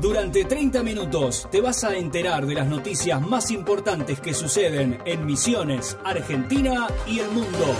Durante 0.00 0.44
30 0.44 0.82
minutos 0.84 1.48
te 1.50 1.60
vas 1.60 1.82
a 1.82 1.96
enterar 1.96 2.46
de 2.46 2.54
las 2.54 2.68
noticias 2.68 3.20
más 3.20 3.50
importantes 3.50 4.20
que 4.20 4.32
suceden 4.32 4.98
en 5.04 5.26
Misiones, 5.26 5.96
Argentina 6.04 6.86
y 7.06 7.18
el 7.18 7.28
mundo. 7.30 7.74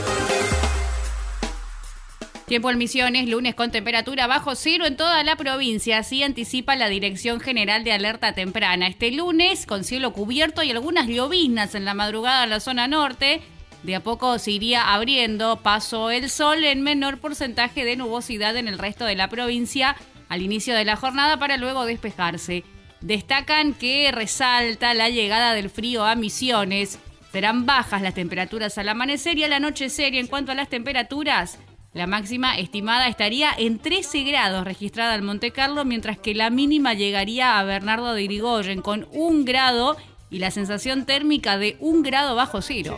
Tiempo 2.46 2.71
en 2.71 2.79
Misiones, 2.79 3.29
lunes 3.29 3.54
con 3.54 3.71
temperatura 3.71 4.26
bajo 4.26 4.54
cero 4.54 4.86
en 4.86 4.96
toda 4.96 5.22
la 5.22 5.36
provincia, 5.36 5.98
así 5.98 6.22
anticipa 6.22 6.76
la 6.76 6.89
Dirección 6.89 7.40
General 7.40 7.84
de 7.84 7.93
Alerta 7.93 8.32
Temprana. 8.32 8.88
Este 8.88 9.12
lunes, 9.12 9.64
con 9.64 9.84
cielo 9.84 10.12
cubierto 10.12 10.62
y 10.62 10.70
algunas 10.70 11.09
lloviznas 11.09 11.75
en 11.75 11.84
la 11.84 11.95
madrugada 11.95 12.45
en 12.45 12.50
la 12.50 12.61
zona 12.61 12.88
norte, 12.88 13.43
de 13.82 13.95
a 13.95 14.02
poco 14.02 14.38
se 14.38 14.50
iría 14.50 14.93
abriendo 14.93 15.59
paso 15.62 16.11
el 16.11 16.30
sol 16.30 16.64
en 16.64 16.82
menor 16.82 17.18
porcentaje 17.18 17.84
de 17.84 17.96
nubosidad 17.96 18.56
en 18.56 18.66
el 18.66 18.79
resto 18.79 19.04
de 19.04 19.14
la 19.14 19.29
provincia 19.29 19.95
al 20.29 20.42
inicio 20.42 20.74
de 20.74 20.84
la 20.84 20.96
jornada 20.96 21.38
para 21.38 21.56
luego 21.56 21.84
despejarse. 21.84 22.64
Destacan 23.00 23.75
que 23.75 24.11
resalta 24.12 24.94
la 24.94 25.08
llegada 25.08 25.54
del 25.54 25.70
frío 25.70 26.04
a 26.04 26.14
Misiones. 26.14 26.98
Serán 27.32 27.66
bajas 27.66 28.03
las 28.03 28.14
temperaturas 28.14 28.76
al 28.79 28.89
amanecer 28.89 29.39
y 29.39 29.44
al 29.44 29.53
anochecer. 29.53 30.14
Y 30.14 30.18
en 30.18 30.26
cuanto 30.26 30.53
a 30.53 30.54
las 30.54 30.68
temperaturas, 30.68 31.58
la 31.94 32.06
máxima 32.06 32.58
estimada 32.58 33.08
estaría 33.08 33.50
en 33.56 33.78
13 33.78 34.22
grados 34.25 34.64
registrada 34.64 35.14
en 35.14 35.25
Monte 35.25 35.53
Carlo, 35.53 35.84
mientras 35.84 36.19
que 36.19 36.34
la 36.34 36.50
mínima 36.50 36.95
llegaría 36.95 37.58
a 37.58 37.64
Bernardo 37.64 38.14
de 38.14 38.22
Irigoyen 38.22 38.83
con 38.83 39.08
un 39.12 39.45
grado 39.45 39.97
y 40.31 40.39
la 40.39 40.50
sensación 40.50 41.06
térmica 41.06 41.56
de 41.56 41.77
un 41.81 42.03
grado 42.03 42.34
bajo 42.34 42.61
cero. 42.61 42.97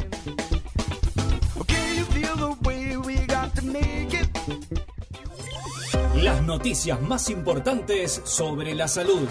Las 6.22 6.42
noticias 6.42 7.00
más 7.00 7.30
importantes 7.30 8.20
sobre 8.24 8.74
la 8.74 8.88
salud. 8.88 9.26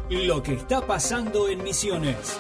Lo 0.09 0.41
que 0.41 0.55
está 0.55 0.87
pasando 0.87 1.49
en 1.49 1.63
Misiones. 1.63 2.39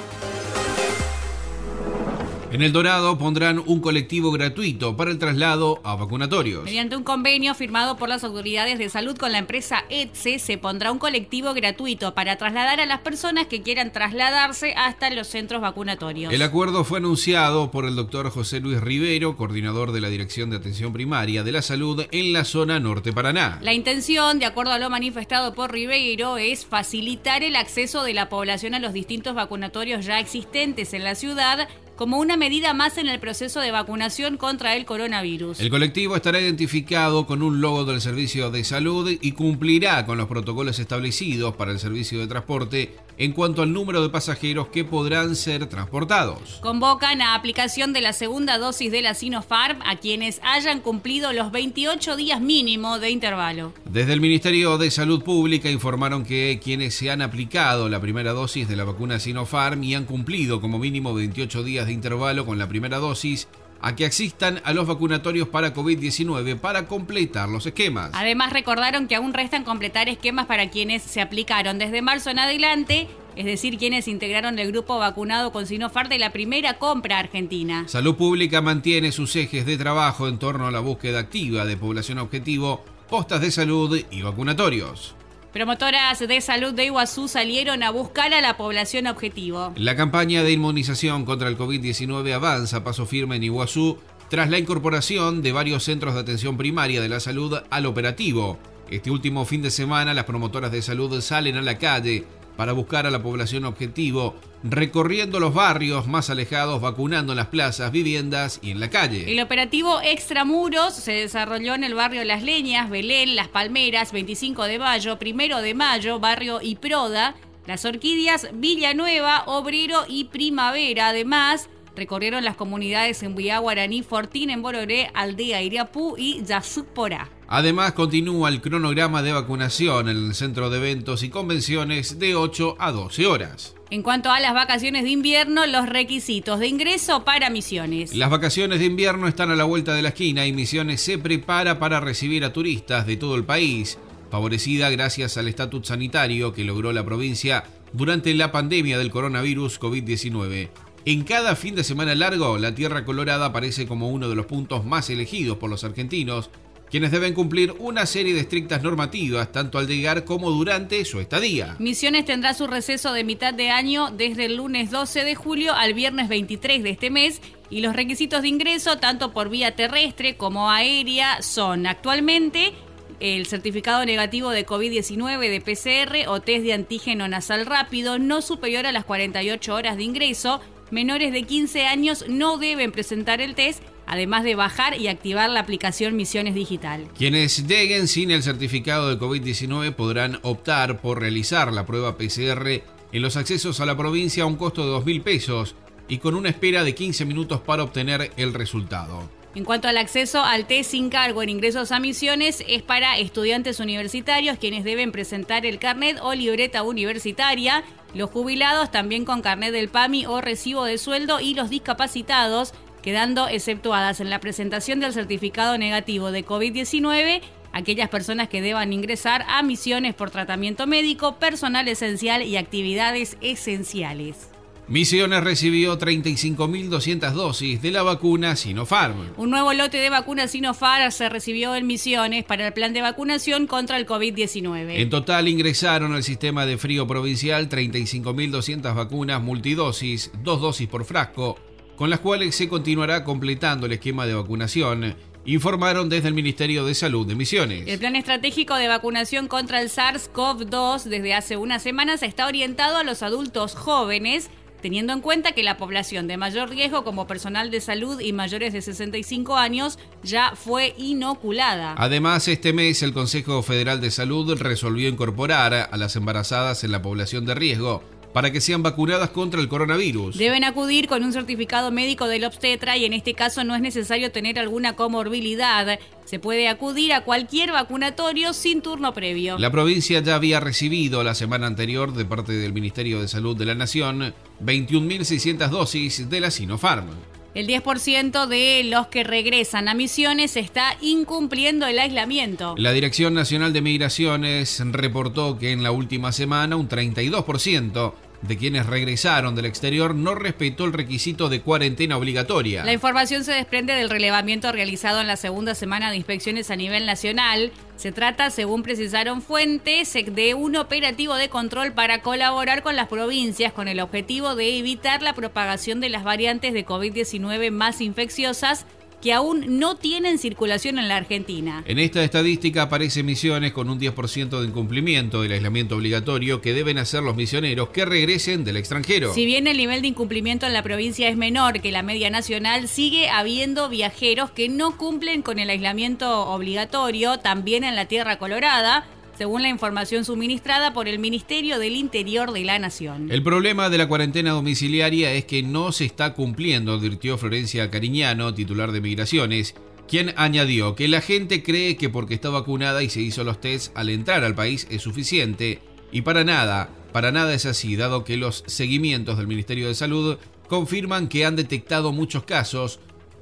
En 2.51 2.61
El 2.61 2.73
Dorado 2.73 3.17
pondrán 3.17 3.63
un 3.65 3.79
colectivo 3.79 4.29
gratuito 4.29 4.97
para 4.97 5.09
el 5.09 5.17
traslado 5.17 5.79
a 5.85 5.95
vacunatorios. 5.95 6.65
Mediante 6.65 6.97
un 6.97 7.03
convenio 7.03 7.55
firmado 7.55 7.95
por 7.95 8.09
las 8.09 8.25
autoridades 8.25 8.77
de 8.77 8.89
salud 8.89 9.15
con 9.15 9.31
la 9.31 9.37
empresa 9.37 9.85
ETSE, 9.87 10.37
se 10.37 10.57
pondrá 10.57 10.91
un 10.91 10.99
colectivo 10.99 11.53
gratuito 11.53 12.13
para 12.13 12.35
trasladar 12.35 12.81
a 12.81 12.85
las 12.85 12.99
personas 12.99 13.47
que 13.47 13.61
quieran 13.61 13.93
trasladarse 13.93 14.73
hasta 14.75 15.09
los 15.11 15.27
centros 15.27 15.61
vacunatorios. 15.61 16.33
El 16.33 16.41
acuerdo 16.41 16.83
fue 16.83 16.97
anunciado 16.97 17.71
por 17.71 17.85
el 17.85 17.95
doctor 17.95 18.29
José 18.29 18.59
Luis 18.59 18.81
Rivero, 18.81 19.37
coordinador 19.37 19.93
de 19.93 20.01
la 20.01 20.09
Dirección 20.09 20.49
de 20.49 20.57
Atención 20.57 20.91
Primaria 20.91 21.43
de 21.43 21.53
la 21.53 21.61
Salud 21.61 22.03
en 22.11 22.33
la 22.33 22.43
zona 22.43 22.81
norte 22.81 23.13
Paraná. 23.13 23.59
La 23.61 23.71
intención, 23.71 24.39
de 24.39 24.45
acuerdo 24.45 24.73
a 24.73 24.79
lo 24.79 24.89
manifestado 24.89 25.53
por 25.53 25.71
Rivero, 25.71 26.37
es 26.37 26.65
facilitar 26.65 27.43
el 27.43 27.55
acceso 27.55 28.03
de 28.03 28.13
la 28.13 28.27
población 28.27 28.73
a 28.73 28.79
los 28.79 28.91
distintos 28.91 29.35
vacunatorios 29.35 30.05
ya 30.05 30.19
existentes 30.19 30.93
en 30.93 31.05
la 31.05 31.15
ciudad 31.15 31.69
como 32.01 32.17
una 32.17 32.35
medida 32.35 32.73
más 32.73 32.97
en 32.97 33.07
el 33.07 33.19
proceso 33.19 33.59
de 33.59 33.69
vacunación 33.69 34.37
contra 34.37 34.75
el 34.75 34.85
coronavirus. 34.85 35.59
El 35.59 35.69
colectivo 35.69 36.15
estará 36.15 36.41
identificado 36.41 37.27
con 37.27 37.43
un 37.43 37.61
logo 37.61 37.85
del 37.85 38.01
Servicio 38.01 38.49
de 38.49 38.63
Salud 38.63 39.07
y 39.21 39.31
cumplirá 39.33 40.03
con 40.07 40.17
los 40.17 40.27
protocolos 40.27 40.79
establecidos 40.79 41.55
para 41.57 41.71
el 41.71 41.77
servicio 41.77 42.19
de 42.19 42.25
transporte 42.25 42.95
en 43.17 43.33
cuanto 43.33 43.61
al 43.61 43.73
número 43.73 44.01
de 44.01 44.09
pasajeros 44.09 44.67
que 44.67 44.83
podrán 44.83 45.35
ser 45.35 45.67
transportados. 45.67 46.59
Convocan 46.61 47.21
a 47.21 47.35
aplicación 47.35 47.93
de 47.93 48.01
la 48.01 48.13
segunda 48.13 48.57
dosis 48.57 48.91
de 48.91 49.01
la 49.01 49.13
Sinopharm 49.13 49.79
a 49.85 49.97
quienes 49.97 50.39
hayan 50.43 50.79
cumplido 50.79 51.33
los 51.33 51.51
28 51.51 52.15
días 52.15 52.41
mínimo 52.41 52.99
de 52.99 53.09
intervalo. 53.09 53.73
Desde 53.85 54.13
el 54.13 54.21
Ministerio 54.21 54.77
de 54.77 54.91
Salud 54.91 55.23
Pública 55.23 55.69
informaron 55.69 56.23
que 56.25 56.59
quienes 56.63 56.95
se 56.95 57.11
han 57.11 57.21
aplicado 57.21 57.89
la 57.89 57.99
primera 57.99 58.33
dosis 58.33 58.67
de 58.67 58.75
la 58.75 58.83
vacuna 58.83 59.19
Sinopharm 59.19 59.83
y 59.83 59.95
han 59.95 60.05
cumplido 60.05 60.61
como 60.61 60.79
mínimo 60.79 61.13
28 61.13 61.63
días 61.63 61.87
de 61.87 61.93
intervalo 61.93 62.45
con 62.45 62.57
la 62.57 62.67
primera 62.67 62.97
dosis 62.97 63.47
a 63.81 63.95
que 63.95 64.05
asistan 64.05 64.61
a 64.63 64.73
los 64.73 64.87
vacunatorios 64.87 65.47
para 65.47 65.73
COVID-19 65.73 66.59
para 66.59 66.87
completar 66.87 67.49
los 67.49 67.65
esquemas. 67.65 68.11
Además, 68.13 68.53
recordaron 68.53 69.07
que 69.07 69.15
aún 69.15 69.33
restan 69.33 69.63
completar 69.63 70.09
esquemas 70.09 70.45
para 70.45 70.69
quienes 70.69 71.01
se 71.01 71.21
aplicaron 71.21 71.79
desde 71.79 72.01
marzo 72.01 72.29
en 72.29 72.39
adelante, 72.39 73.07
es 73.35 73.45
decir, 73.45 73.77
quienes 73.77 74.07
integraron 74.07 74.59
el 74.59 74.71
grupo 74.71 74.99
vacunado 74.99 75.51
con 75.51 75.65
Sinopharm 75.65 76.09
de 76.09 76.19
la 76.19 76.31
primera 76.31 76.77
compra 76.77 77.19
argentina. 77.19 77.87
Salud 77.87 78.15
Pública 78.15 78.61
mantiene 78.61 79.11
sus 79.11 79.35
ejes 79.35 79.65
de 79.65 79.77
trabajo 79.77 80.27
en 80.27 80.37
torno 80.37 80.67
a 80.67 80.71
la 80.71 80.79
búsqueda 80.79 81.19
activa 81.19 81.65
de 81.65 81.77
población 81.77 82.19
objetivo, 82.19 82.83
postas 83.09 83.41
de 83.41 83.51
salud 83.51 83.99
y 84.11 84.21
vacunatorios. 84.21 85.15
Promotoras 85.53 86.19
de 86.19 86.39
salud 86.39 86.73
de 86.73 86.85
Iguazú 86.85 87.27
salieron 87.27 87.83
a 87.83 87.91
buscar 87.91 88.33
a 88.33 88.39
la 88.39 88.55
población 88.55 89.07
objetivo. 89.07 89.73
La 89.75 89.97
campaña 89.97 90.43
de 90.43 90.53
inmunización 90.53 91.25
contra 91.25 91.49
el 91.49 91.57
COVID-19 91.57 92.31
avanza 92.31 92.77
a 92.77 92.83
paso 92.85 93.05
firme 93.05 93.35
en 93.35 93.43
Iguazú 93.43 93.97
tras 94.29 94.49
la 94.49 94.57
incorporación 94.57 95.41
de 95.41 95.51
varios 95.51 95.83
centros 95.83 96.13
de 96.13 96.21
atención 96.21 96.55
primaria 96.55 97.01
de 97.01 97.09
la 97.09 97.19
salud 97.19 97.59
al 97.69 97.85
operativo. 97.85 98.59
Este 98.89 99.11
último 99.11 99.43
fin 99.43 99.61
de 99.61 99.71
semana 99.71 100.13
las 100.13 100.23
promotoras 100.23 100.71
de 100.71 100.81
salud 100.81 101.19
salen 101.19 101.57
a 101.57 101.61
la 101.61 101.77
calle 101.77 102.23
para 102.55 102.73
buscar 102.73 103.07
a 103.07 103.11
la 103.11 103.21
población 103.21 103.65
objetivo, 103.65 104.35
recorriendo 104.63 105.39
los 105.39 105.53
barrios 105.53 106.07
más 106.07 106.29
alejados, 106.29 106.81
vacunando 106.81 107.33
en 107.33 107.37
las 107.37 107.47
plazas, 107.47 107.91
viviendas 107.91 108.59
y 108.61 108.71
en 108.71 108.79
la 108.79 108.89
calle. 108.89 109.31
El 109.31 109.39
operativo 109.39 109.99
Extramuros 110.01 110.93
se 110.93 111.13
desarrolló 111.13 111.73
en 111.73 111.83
el 111.83 111.95
barrio 111.95 112.23
Las 112.23 112.43
Leñas, 112.43 112.89
Belén, 112.89 113.35
Las 113.35 113.47
Palmeras, 113.47 114.11
25 114.11 114.63
de 114.65 114.79
mayo, 114.79 115.17
Primero 115.17 115.61
de 115.61 115.73
mayo, 115.73 116.19
barrio 116.19 116.59
Iproda, 116.61 117.35
Las 117.65 117.85
Orquídeas, 117.85 118.49
Villanueva, 118.53 119.43
Obrero 119.47 120.05
y 120.07 120.25
Primavera. 120.25 121.09
Además, 121.09 121.69
recorrieron 121.95 122.43
las 122.43 122.55
comunidades 122.55 123.23
en 123.23 123.35
Villa 123.35 123.59
Guaraní, 123.59 124.03
Fortín, 124.03 124.49
en 124.49 124.61
Bororé, 124.61 125.09
Aldea 125.13 125.61
Iriapú 125.61 126.15
y 126.17 126.43
Yasuporá. 126.43 127.29
Además, 127.47 127.91
continúa 127.91 128.49
el 128.49 128.61
cronograma 128.61 129.21
de 129.21 129.33
vacunación 129.33 130.07
en 130.07 130.17
el 130.17 130.35
centro 130.35 130.69
de 130.69 130.77
eventos 130.77 131.21
y 131.23 131.29
convenciones 131.29 132.17
de 132.17 132.35
8 132.35 132.77
a 132.79 132.91
12 132.91 133.27
horas. 133.27 133.75
En 133.89 134.03
cuanto 134.03 134.31
a 134.31 134.39
las 134.39 134.53
vacaciones 134.53 135.03
de 135.03 135.09
invierno, 135.09 135.65
los 135.65 135.89
requisitos 135.89 136.59
de 136.61 136.67
ingreso 136.67 137.25
para 137.25 137.49
Misiones. 137.49 138.15
Las 138.15 138.29
vacaciones 138.29 138.79
de 138.79 138.85
invierno 138.85 139.27
están 139.27 139.51
a 139.51 139.55
la 139.57 139.65
vuelta 139.65 139.93
de 139.93 140.01
la 140.01 140.09
esquina 140.09 140.47
y 140.47 140.53
Misiones 140.53 141.01
se 141.01 141.17
prepara 141.17 141.77
para 141.77 141.99
recibir 141.99 142.45
a 142.45 142.53
turistas 142.53 143.05
de 143.05 143.17
todo 143.17 143.35
el 143.35 143.43
país, 143.43 143.97
favorecida 144.29 144.89
gracias 144.89 145.35
al 145.35 145.49
estatus 145.49 145.87
sanitario 145.87 146.53
que 146.53 146.63
logró 146.63 146.93
la 146.93 147.03
provincia 147.03 147.65
durante 147.91 148.33
la 148.33 148.53
pandemia 148.53 148.97
del 148.97 149.11
coronavirus 149.11 149.81
COVID-19. 149.81 150.69
En 151.03 151.23
cada 151.23 151.55
fin 151.55 151.73
de 151.73 151.83
semana 151.83 152.13
largo, 152.13 152.59
la 152.59 152.75
Tierra 152.75 153.05
Colorada 153.05 153.47
aparece 153.47 153.87
como 153.87 154.09
uno 154.09 154.29
de 154.29 154.35
los 154.35 154.45
puntos 154.45 154.85
más 154.85 155.09
elegidos 155.09 155.57
por 155.57 155.69
los 155.69 155.83
argentinos 155.83 156.51
quienes 156.91 157.11
deben 157.11 157.33
cumplir 157.33 157.73
una 157.79 158.05
serie 158.05 158.33
de 158.33 158.41
estrictas 158.41 158.83
normativas 158.83 159.51
tanto 159.51 159.79
al 159.79 159.87
llegar 159.87 160.25
como 160.25 160.51
durante 160.51 161.03
su 161.05 161.21
estadía. 161.21 161.77
Misiones 161.79 162.25
tendrá 162.25 162.53
su 162.53 162.67
receso 162.67 163.13
de 163.13 163.23
mitad 163.23 163.53
de 163.53 163.69
año 163.69 164.11
desde 164.11 164.45
el 164.45 164.57
lunes 164.57 164.91
12 164.91 165.23
de 165.23 165.33
julio 165.33 165.73
al 165.73 165.93
viernes 165.93 166.27
23 166.27 166.83
de 166.83 166.89
este 166.89 167.09
mes 167.09 167.41
Y 167.69 167.79
los 167.79 167.95
requisitos 167.95 168.41
de 168.41 168.49
ingreso, 168.49 168.97
tanto 168.97 169.31
por 169.31 169.49
vía 169.49 169.73
terrestre 169.73 170.35
como 170.35 170.69
aérea, 170.69 171.41
son 171.41 171.87
actualmente 171.87 172.73
el 173.21 173.45
certificado 173.45 174.05
negativo 174.05 174.49
de 174.49 174.65
COVID-19 174.65 175.39
de 175.39 175.61
PCR 175.61 176.29
o 176.29 176.41
test 176.41 176.65
de 176.65 176.73
antígeno 176.73 177.27
nasal 177.29 177.65
rápido 177.65 178.19
no 178.19 178.41
superior 178.41 178.85
a 178.85 178.91
las 178.91 179.05
48 179.05 179.73
horas 179.73 179.95
de 179.95 180.03
ingreso. 180.03 180.59
Menores 180.91 181.31
de 181.31 181.43
15 181.43 181.87
años 181.87 182.25
no 182.27 182.57
deben 182.57 182.91
presentar 182.91 183.39
el 183.39 183.55
test 183.55 183.81
además 184.05 184.43
de 184.43 184.55
bajar 184.55 184.99
y 184.99 185.07
activar 185.07 185.49
la 185.49 185.61
aplicación 185.61 186.17
Misiones 186.17 186.53
Digital. 186.53 187.07
Quienes 187.17 187.65
lleguen 187.65 188.09
sin 188.09 188.29
el 188.29 188.43
certificado 188.43 189.09
de 189.09 189.17
COVID-19 189.17 189.93
podrán 189.95 190.39
optar 190.41 190.99
por 190.99 191.21
realizar 191.21 191.71
la 191.71 191.85
prueba 191.85 192.17
PCR 192.17 192.83
en 193.13 193.21
los 193.21 193.37
accesos 193.37 193.79
a 193.79 193.85
la 193.85 193.95
provincia 193.95 194.43
a 194.43 194.47
un 194.47 194.57
costo 194.57 194.83
de 194.83 194.91
2 194.91 195.05
mil 195.05 195.21
pesos 195.21 195.75
y 196.09 196.17
con 196.17 196.35
una 196.35 196.49
espera 196.49 196.83
de 196.83 196.93
15 196.93 197.23
minutos 197.23 197.61
para 197.61 197.83
obtener 197.83 198.31
el 198.35 198.53
resultado. 198.53 199.40
En 199.53 199.65
cuanto 199.65 199.89
al 199.89 199.97
acceso 199.97 200.43
al 200.43 200.65
test 200.65 200.91
sin 200.91 201.09
cargo 201.09 201.43
en 201.43 201.49
ingresos 201.49 201.91
a 201.91 201.99
misiones, 201.99 202.63
es 202.67 202.83
para 202.83 203.17
estudiantes 203.17 203.81
universitarios 203.81 204.57
quienes 204.57 204.85
deben 204.85 205.11
presentar 205.11 205.65
el 205.65 205.77
carnet 205.77 206.19
o 206.21 206.33
libreta 206.33 206.83
universitaria, 206.83 207.83
los 208.13 208.29
jubilados 208.29 208.91
también 208.91 209.25
con 209.25 209.41
carnet 209.41 209.73
del 209.73 209.89
PAMI 209.89 210.25
o 210.25 210.39
recibo 210.39 210.85
de 210.85 210.97
sueldo 210.97 211.41
y 211.41 211.53
los 211.53 211.69
discapacitados 211.69 212.73
quedando 213.01 213.47
exceptuadas 213.47 214.21
en 214.21 214.29
la 214.29 214.39
presentación 214.39 214.99
del 214.99 215.11
certificado 215.11 215.77
negativo 215.77 216.31
de 216.31 216.45
COVID-19 216.45 217.41
aquellas 217.73 218.09
personas 218.09 218.49
que 218.49 218.61
deban 218.61 218.93
ingresar 218.93 219.45
a 219.47 219.63
misiones 219.63 220.13
por 220.13 220.29
tratamiento 220.29 220.87
médico, 220.87 221.37
personal 221.39 221.87
esencial 221.87 222.43
y 222.43 222.57
actividades 222.57 223.37
esenciales. 223.41 224.50
Misiones 224.91 225.41
recibió 225.41 225.97
35.200 225.97 227.31
dosis 227.31 227.81
de 227.81 227.91
la 227.91 228.03
vacuna 228.03 228.57
Sinopharm. 228.57 229.31
Un 229.37 229.49
nuevo 229.49 229.71
lote 229.71 229.95
de 229.95 230.09
vacunas 230.09 230.51
Sinopharm 230.51 231.13
se 231.13 231.29
recibió 231.29 231.75
en 231.75 231.87
Misiones 231.87 232.43
para 232.43 232.67
el 232.67 232.73
plan 232.73 232.91
de 232.91 233.01
vacunación 233.01 233.67
contra 233.67 233.95
el 233.95 234.05
COVID-19. 234.05 234.95
En 234.97 235.09
total 235.09 235.47
ingresaron 235.47 236.13
al 236.13 236.23
sistema 236.23 236.65
de 236.65 236.77
frío 236.77 237.07
provincial 237.07 237.69
35.200 237.69 238.93
vacunas 238.93 239.41
multidosis, 239.41 240.29
dos 240.43 240.59
dosis 240.59 240.89
por 240.89 241.05
frasco, 241.05 241.57
con 241.95 242.09
las 242.09 242.19
cuales 242.19 242.53
se 242.53 242.67
continuará 242.67 243.23
completando 243.23 243.85
el 243.85 243.93
esquema 243.93 244.25
de 244.25 244.33
vacunación, 244.33 245.15
informaron 245.45 246.09
desde 246.09 246.27
el 246.27 246.33
Ministerio 246.33 246.85
de 246.85 246.95
Salud 246.95 247.25
de 247.25 247.35
Misiones. 247.35 247.87
El 247.87 247.99
plan 247.99 248.15
estratégico 248.15 248.75
de 248.75 248.87
vacunación 248.87 249.47
contra 249.47 249.81
el 249.81 249.89
SARS-CoV-2 249.89 251.03
desde 251.03 251.33
hace 251.33 251.57
unas 251.57 251.81
semanas 251.81 252.23
está 252.23 252.45
orientado 252.45 252.97
a 252.97 253.03
los 253.03 253.23
adultos 253.23 253.75
jóvenes, 253.75 254.49
teniendo 254.81 255.13
en 255.13 255.21
cuenta 255.21 255.53
que 255.53 255.63
la 255.63 255.77
población 255.77 256.27
de 256.27 256.37
mayor 256.37 256.69
riesgo 256.69 257.03
como 257.03 257.27
personal 257.27 257.71
de 257.71 257.81
salud 257.81 258.19
y 258.19 258.33
mayores 258.33 258.73
de 258.73 258.81
65 258.81 259.55
años 259.55 259.99
ya 260.23 260.53
fue 260.55 260.93
inoculada. 260.97 261.95
Además, 261.97 262.47
este 262.47 262.73
mes 262.73 263.03
el 263.03 263.13
Consejo 263.13 263.61
Federal 263.63 264.01
de 264.01 264.11
Salud 264.11 264.57
resolvió 264.59 265.07
incorporar 265.07 265.73
a 265.73 265.97
las 265.97 266.15
embarazadas 266.15 266.83
en 266.83 266.91
la 266.91 267.01
población 267.01 267.45
de 267.45 267.55
riesgo 267.55 268.03
para 268.33 268.51
que 268.51 268.61
sean 268.61 268.83
vacunadas 268.83 269.29
contra 269.29 269.61
el 269.61 269.67
coronavirus. 269.67 270.37
Deben 270.37 270.63
acudir 270.63 271.07
con 271.07 271.23
un 271.23 271.33
certificado 271.33 271.91
médico 271.91 272.27
del 272.27 272.45
obstetra 272.45 272.97
y 272.97 273.05
en 273.05 273.13
este 273.13 273.33
caso 273.33 273.63
no 273.63 273.75
es 273.75 273.81
necesario 273.81 274.31
tener 274.31 274.59
alguna 274.59 274.95
comorbilidad. 274.95 275.99
Se 276.25 276.39
puede 276.39 276.67
acudir 276.69 277.13
a 277.13 277.23
cualquier 277.23 277.71
vacunatorio 277.71 278.53
sin 278.53 278.81
turno 278.81 279.13
previo. 279.13 279.57
La 279.57 279.71
provincia 279.71 280.21
ya 280.21 280.35
había 280.35 280.59
recibido 280.59 281.23
la 281.23 281.35
semana 281.35 281.67
anterior 281.67 282.13
de 282.13 282.25
parte 282.25 282.53
del 282.53 282.73
Ministerio 282.73 283.21
de 283.21 283.27
Salud 283.27 283.57
de 283.57 283.65
la 283.65 283.75
Nación 283.75 284.33
21.600 284.63 285.69
dosis 285.69 286.29
de 286.29 286.39
la 286.39 286.51
Sinopharm. 286.51 287.30
El 287.53 287.67
10% 287.67 288.47
de 288.47 288.83
los 288.85 289.07
que 289.07 289.25
regresan 289.25 289.89
a 289.89 289.93
misiones 289.93 290.55
está 290.55 290.95
incumpliendo 291.01 291.85
el 291.85 291.99
aislamiento. 291.99 292.75
La 292.77 292.93
Dirección 292.93 293.33
Nacional 293.33 293.73
de 293.73 293.81
Migraciones 293.81 294.81
reportó 294.85 295.59
que 295.59 295.71
en 295.71 295.83
la 295.83 295.91
última 295.91 296.31
semana 296.31 296.77
un 296.77 296.87
32% 296.87 298.13
de 298.41 298.57
quienes 298.57 298.85
regresaron 298.85 299.53
del 299.53 299.65
exterior 299.65 300.15
no 300.15 300.33
respetó 300.33 300.85
el 300.85 300.93
requisito 300.93 301.49
de 301.49 301.61
cuarentena 301.61 302.17
obligatoria. 302.17 302.83
La 302.85 302.93
información 302.93 303.43
se 303.43 303.51
desprende 303.51 303.93
del 303.93 304.09
relevamiento 304.09 304.71
realizado 304.71 305.19
en 305.21 305.27
la 305.27 305.35
segunda 305.35 305.75
semana 305.75 306.09
de 306.09 306.17
inspecciones 306.17 306.71
a 306.71 306.75
nivel 306.75 307.05
nacional. 307.05 307.71
Se 308.01 308.11
trata, 308.11 308.49
según 308.49 308.81
precisaron 308.81 309.43
fuentes, 309.43 310.11
de 310.11 310.55
un 310.55 310.75
operativo 310.75 311.35
de 311.35 311.49
control 311.49 311.93
para 311.93 312.23
colaborar 312.23 312.81
con 312.81 312.95
las 312.95 313.07
provincias 313.07 313.73
con 313.73 313.87
el 313.87 313.99
objetivo 313.99 314.55
de 314.55 314.79
evitar 314.79 315.21
la 315.21 315.35
propagación 315.35 315.99
de 315.99 316.09
las 316.09 316.23
variantes 316.23 316.73
de 316.73 316.83
COVID-19 316.83 317.69
más 317.69 318.01
infecciosas 318.01 318.87
que 319.21 319.33
aún 319.33 319.79
no 319.79 319.95
tienen 319.95 320.37
circulación 320.37 320.99
en 320.99 321.07
la 321.07 321.17
Argentina. 321.17 321.83
En 321.85 321.99
esta 321.99 322.23
estadística 322.23 322.83
aparece 322.83 323.23
Misiones 323.23 323.71
con 323.71 323.89
un 323.89 323.99
10% 323.99 324.59
de 324.59 324.67
incumplimiento 324.67 325.41
del 325.41 325.51
aislamiento 325.53 325.95
obligatorio 325.95 326.61
que 326.61 326.73
deben 326.73 326.97
hacer 326.97 327.23
los 327.23 327.35
misioneros 327.35 327.89
que 327.89 328.05
regresen 328.05 328.63
del 328.63 328.77
extranjero. 328.77 329.33
Si 329.33 329.45
bien 329.45 329.67
el 329.67 329.77
nivel 329.77 330.01
de 330.01 330.09
incumplimiento 330.09 330.65
en 330.65 330.73
la 330.73 330.83
provincia 330.83 331.29
es 331.29 331.37
menor 331.37 331.81
que 331.81 331.91
la 331.91 332.03
media 332.03 332.29
nacional, 332.29 332.87
sigue 332.87 333.29
habiendo 333.29 333.89
viajeros 333.89 334.51
que 334.51 334.69
no 334.69 334.97
cumplen 334.97 335.41
con 335.41 335.59
el 335.59 335.69
aislamiento 335.69 336.47
obligatorio, 336.47 337.37
también 337.37 337.83
en 337.83 337.95
la 337.95 338.05
Tierra 338.05 338.37
Colorada 338.37 339.05
según 339.41 339.63
la 339.63 339.69
información 339.69 340.23
suministrada 340.23 340.93
por 340.93 341.07
el 341.07 341.17
Ministerio 341.17 341.79
del 341.79 341.95
Interior 341.95 342.51
de 342.51 342.63
la 342.63 342.77
Nación. 342.77 343.31
El 343.31 343.41
problema 343.41 343.89
de 343.89 343.97
la 343.97 344.07
cuarentena 344.07 344.51
domiciliaria 344.51 345.33
es 345.33 345.45
que 345.45 345.63
no 345.63 345.91
se 345.91 346.05
está 346.05 346.35
cumpliendo, 346.35 346.93
advirtió 346.93 347.39
Florencia 347.39 347.89
Cariñano, 347.89 348.53
titular 348.53 348.91
de 348.91 349.01
Migraciones, 349.01 349.73
quien 350.07 350.35
añadió 350.37 350.93
que 350.93 351.07
la 351.07 351.21
gente 351.21 351.63
cree 351.63 351.97
que 351.97 352.07
porque 352.07 352.35
está 352.35 352.51
vacunada 352.51 353.01
y 353.01 353.09
se 353.09 353.21
hizo 353.21 353.43
los 353.43 353.59
tests 353.59 353.91
al 353.95 354.09
entrar 354.09 354.43
al 354.43 354.53
país 354.53 354.85
es 354.91 355.01
suficiente, 355.01 355.79
y 356.11 356.21
para 356.21 356.43
nada, 356.43 356.91
para 357.11 357.31
nada 357.31 357.55
es 357.55 357.65
así, 357.65 357.95
dado 357.95 358.23
que 358.23 358.37
los 358.37 358.63
seguimientos 358.67 359.39
del 359.39 359.47
Ministerio 359.47 359.87
de 359.87 359.95
Salud 359.95 360.37
confirman 360.67 361.27
que 361.27 361.45
han 361.45 361.55
detectado 361.55 362.11
muchos 362.11 362.43
casos 362.43 362.99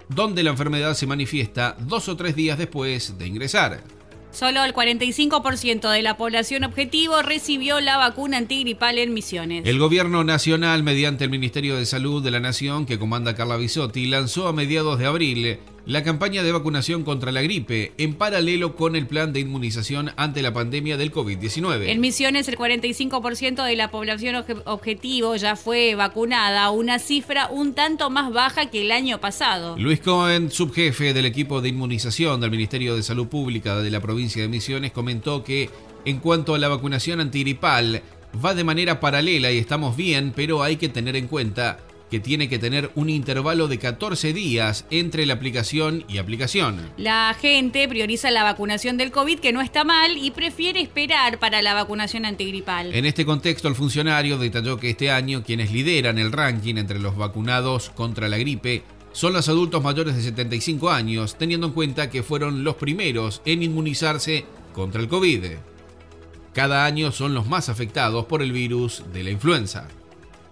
donde 0.08 0.44
la 0.44 0.52
enfermedad 0.52 0.94
se 0.94 1.08
manifiesta 1.08 1.76
dos 1.78 2.08
o 2.08 2.16
tres 2.16 2.38
días 2.38 2.58
después 2.58 3.18
de 3.18 3.28
ingresar. 3.28 3.99
Solo 4.32 4.64
el 4.64 4.74
45% 4.74 5.92
de 5.92 6.02
la 6.04 6.16
población 6.16 6.64
objetivo 6.64 7.22
recibió 7.24 7.80
la 7.82 7.98
vacuna 7.98 8.38
antigripal 8.38 9.00
en 9.00 9.14
Misiones. 9.14 9.66
El 9.66 9.80
gobierno 9.80 10.24
nacional, 10.24 10.84
mediante 10.84 11.24
el 11.24 11.32
Ministerio 11.32 11.76
de 11.76 11.86
Salud 11.86 12.24
de 12.24 12.32
la 12.32 12.40
Nación, 12.40 12.86
que 12.86 13.00
comanda 13.00 13.36
Carla 13.36 13.58
Bisotti, 13.58 14.06
lanzó 14.06 14.48
a 14.48 14.54
mediados 14.54 15.00
de 15.00 15.08
abril 15.08 15.60
la 15.90 16.04
campaña 16.04 16.44
de 16.44 16.52
vacunación 16.52 17.04
contra 17.04 17.32
la 17.32 17.42
gripe, 17.42 17.94
en 17.98 18.14
paralelo 18.14 18.76
con 18.76 18.96
el 18.96 19.08
plan 19.08 19.34
de 19.34 19.40
inmunización 19.40 20.12
ante 20.18 20.44
la 20.44 20.54
pandemia 20.54 20.98
del 20.98 21.12
COVID-19. 21.12 21.88
En 21.88 22.00
Misiones, 22.00 22.48
el 22.48 22.60
45% 22.60 23.66
de 23.66 23.76
la 23.76 23.90
población 23.90 24.46
objetivo 24.66 25.36
ya 25.36 25.56
fue 25.56 25.96
vacunada, 25.96 26.70
una 26.70 27.00
cifra 27.00 27.48
un 27.48 27.74
tanto 27.74 28.12
más 28.12 28.32
baja 28.32 28.68
que 28.68 28.82
el 28.82 28.92
año 28.92 29.20
pasado. 29.20 29.78
Luis 29.80 30.00
Cohen, 30.00 30.52
subjefe 30.52 31.12
del 31.12 31.26
equipo 31.26 31.60
de 31.60 31.70
inmunización 31.70 32.40
del 32.40 32.52
Ministerio 32.52 32.96
de 32.96 33.02
Salud 33.02 33.26
Pública 33.26 33.82
de 33.82 33.90
la 33.90 34.00
provincia 34.00 34.44
de 34.44 34.48
Misiones, 34.48 34.92
comentó 34.92 35.44
que 35.44 35.72
en 36.06 36.20
cuanto 36.20 36.54
a 36.54 36.60
la 36.60 36.68
vacunación 36.68 37.20
antigripal, 37.20 38.04
va 38.46 38.54
de 38.54 38.64
manera 38.64 39.00
paralela 39.00 39.52
y 39.52 39.58
estamos 39.58 39.98
bien, 39.98 40.34
pero 40.36 40.62
hay 40.62 40.78
que 40.78 40.90
tener 40.90 41.16
en 41.16 41.26
cuenta 41.26 41.80
que 42.10 42.20
tiene 42.20 42.50
que 42.50 42.60
tener 42.60 42.92
un 42.96 43.10
intervalo 43.10 43.68
de 43.68 43.80
14 43.80 44.34
días 44.34 44.86
entre 44.90 45.26
la 45.26 45.36
aplicación 45.36 46.06
y 46.08 46.18
aplicación. 46.18 46.92
La 46.98 47.36
gente 47.40 47.88
prioriza 47.88 48.32
la 48.32 48.44
vacunación 48.44 48.98
del 48.98 49.12
COVID, 49.12 49.40
que 49.40 49.54
no 49.54 49.62
está 49.62 49.84
mal, 49.84 50.18
y 50.18 50.32
prefiere 50.32 50.82
esperar 50.82 51.40
para 51.40 51.62
la 51.62 51.74
vacunación 51.74 52.26
antigripal. 52.26 52.94
En 52.94 53.06
este 53.06 53.26
contexto, 53.26 53.68
el 53.68 53.76
funcionario 53.76 54.38
detalló 54.38 54.78
que 54.78 54.90
este 54.90 55.12
año 55.12 55.44
quienes 55.44 55.72
lideran 55.72 56.18
el 56.18 56.32
ranking 56.32 56.76
entre 56.76 57.00
los 57.00 57.16
vacunados 57.16 57.90
contra 57.92 58.28
la 58.28 58.38
gripe 58.38 58.84
son 59.12 59.34
los 59.34 59.50
adultos 59.50 59.84
mayores 59.84 60.16
de 60.16 60.22
75 60.22 60.92
años, 60.92 61.36
teniendo 61.38 61.68
en 61.68 61.74
cuenta 61.74 62.10
que 62.10 62.24
fueron 62.24 62.64
los 62.64 62.76
primeros 62.76 63.42
en 63.46 63.64
inmunizarse 63.64 64.46
contra 64.74 65.02
el 65.02 65.08
COVID. 65.08 65.46
Cada 66.54 66.86
año 66.86 67.12
son 67.12 67.34
los 67.34 67.48
más 67.48 67.70
afectados 67.70 68.26
por 68.26 68.42
el 68.42 68.52
virus 68.52 69.04
de 69.14 69.24
la 69.24 69.32
influenza. 69.32 69.88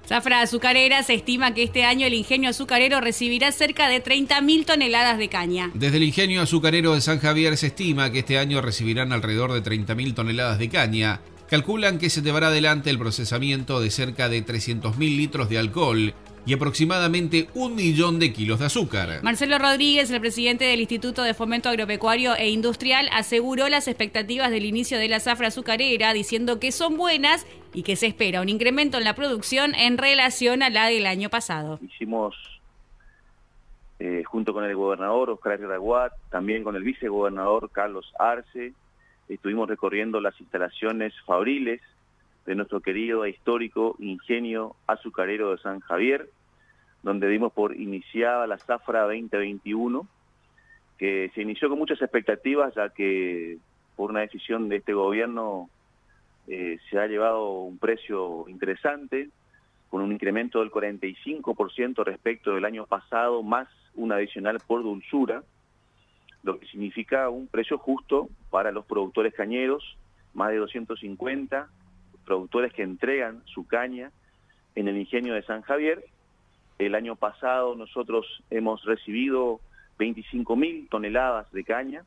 Zafra 0.07 0.39
Azucarera 0.39 1.03
se 1.03 1.15
estima 1.15 1.53
que 1.53 1.63
este 1.63 1.83
año 1.83 2.07
el 2.07 2.13
ingenio 2.13 2.49
azucarero 2.49 3.01
recibirá 3.01 3.51
cerca 3.51 3.89
de 3.89 4.01
30.000 4.01 4.65
toneladas 4.65 5.17
de 5.17 5.27
caña. 5.27 5.69
Desde 5.73 5.97
el 5.97 6.03
ingenio 6.03 6.41
azucarero 6.41 6.93
de 6.93 7.01
San 7.01 7.19
Javier 7.19 7.57
se 7.57 7.67
estima 7.67 8.09
que 8.09 8.19
este 8.19 8.37
año 8.37 8.61
recibirán 8.61 9.11
alrededor 9.11 9.51
de 9.51 9.61
30.000 9.61 10.13
toneladas 10.13 10.59
de 10.59 10.69
caña. 10.69 11.19
Calculan 11.49 11.97
que 11.97 12.09
se 12.09 12.21
llevará 12.21 12.47
adelante 12.47 12.89
el 12.89 12.97
procesamiento 12.97 13.81
de 13.81 13.91
cerca 13.91 14.29
de 14.29 14.45
300.000 14.45 14.97
litros 14.97 15.49
de 15.49 15.57
alcohol 15.57 16.13
y 16.47 16.53
aproximadamente 16.53 17.49
un 17.53 17.75
millón 17.75 18.19
de 18.19 18.31
kilos 18.31 18.59
de 18.59 18.67
azúcar. 18.67 19.21
Marcelo 19.21 19.59
Rodríguez, 19.59 20.09
el 20.09 20.21
presidente 20.21 20.63
del 20.63 20.79
Instituto 20.79 21.21
de 21.23 21.33
Fomento 21.33 21.67
Agropecuario 21.67 22.35
e 22.35 22.49
Industrial, 22.49 23.09
aseguró 23.11 23.67
las 23.67 23.89
expectativas 23.89 24.49
del 24.49 24.63
inicio 24.63 24.97
de 24.97 25.09
la 25.09 25.19
zafra 25.19 25.49
azucarera, 25.49 26.13
diciendo 26.13 26.57
que 26.59 26.71
son 26.71 26.95
buenas 26.95 27.45
y 27.73 27.83
que 27.83 27.97
se 27.97 28.07
espera 28.07 28.41
un 28.41 28.47
incremento 28.47 28.97
en 28.97 29.03
la 29.03 29.13
producción 29.13 29.75
en 29.75 29.97
relación 29.97 30.63
a 30.63 30.69
la 30.69 30.87
del 30.87 31.05
año 31.05 31.29
pasado. 31.29 31.79
Hicimos 31.81 32.33
eh, 33.99 34.23
junto 34.23 34.53
con 34.53 34.63
el 34.63 34.73
gobernador 34.73 35.31
Oscar 35.31 35.57
Graguat, 35.57 36.13
también 36.29 36.63
con 36.63 36.77
el 36.77 36.83
vicegobernador 36.83 37.69
Carlos 37.71 38.09
Arce, 38.19 38.71
estuvimos 39.27 39.67
recorriendo 39.67 40.21
las 40.21 40.39
instalaciones 40.39 41.13
fabriles 41.25 41.81
de 42.45 42.55
nuestro 42.55 42.79
querido 42.79 43.25
e 43.25 43.31
histórico 43.31 43.97
ingenio 43.99 44.77
azucarero 44.87 45.51
de 45.51 45.57
San 45.57 45.81
Javier, 45.81 46.29
donde 47.07 47.29
dimos 47.29 47.53
por 47.53 47.73
iniciada 47.73 48.45
la 48.47 48.57
Zafra 48.57 49.03
2021, 49.03 50.05
que 50.97 51.31
se 51.33 51.41
inició 51.41 51.69
con 51.69 51.77
muchas 51.77 52.01
expectativas, 52.01 52.75
ya 52.75 52.89
que 52.89 53.59
por 53.95 54.09
una 54.09 54.19
decisión 54.19 54.67
de 54.67 54.75
este 54.75 54.91
gobierno 54.91 55.69
eh, 56.49 56.77
se 56.89 56.99
ha 56.99 57.07
llevado 57.07 57.61
un 57.61 57.77
precio 57.77 58.49
interesante, 58.49 59.29
con 59.89 60.01
un 60.01 60.11
incremento 60.11 60.59
del 60.59 60.69
45% 60.69 62.03
respecto 62.03 62.53
del 62.53 62.65
año 62.65 62.85
pasado, 62.85 63.41
más 63.41 63.69
un 63.95 64.11
adicional 64.11 64.59
por 64.67 64.83
dulzura, 64.83 65.43
lo 66.43 66.59
que 66.59 66.67
significa 66.67 67.29
un 67.29 67.47
precio 67.47 67.77
justo 67.77 68.27
para 68.49 68.73
los 68.73 68.85
productores 68.85 69.33
cañeros, 69.33 69.95
más 70.33 70.49
de 70.49 70.57
250 70.57 71.69
productores 72.25 72.73
que 72.73 72.83
entregan 72.83 73.43
su 73.45 73.65
caña 73.65 74.11
en 74.75 74.89
el 74.89 74.97
ingenio 74.97 75.35
de 75.35 75.43
San 75.43 75.61
Javier. 75.61 76.03
El 76.79 76.95
año 76.95 77.15
pasado 77.15 77.75
nosotros 77.75 78.25
hemos 78.49 78.83
recibido 78.85 79.59
25 79.97 80.55
mil 80.55 80.87
toneladas 80.89 81.51
de 81.51 81.63
caña 81.63 82.03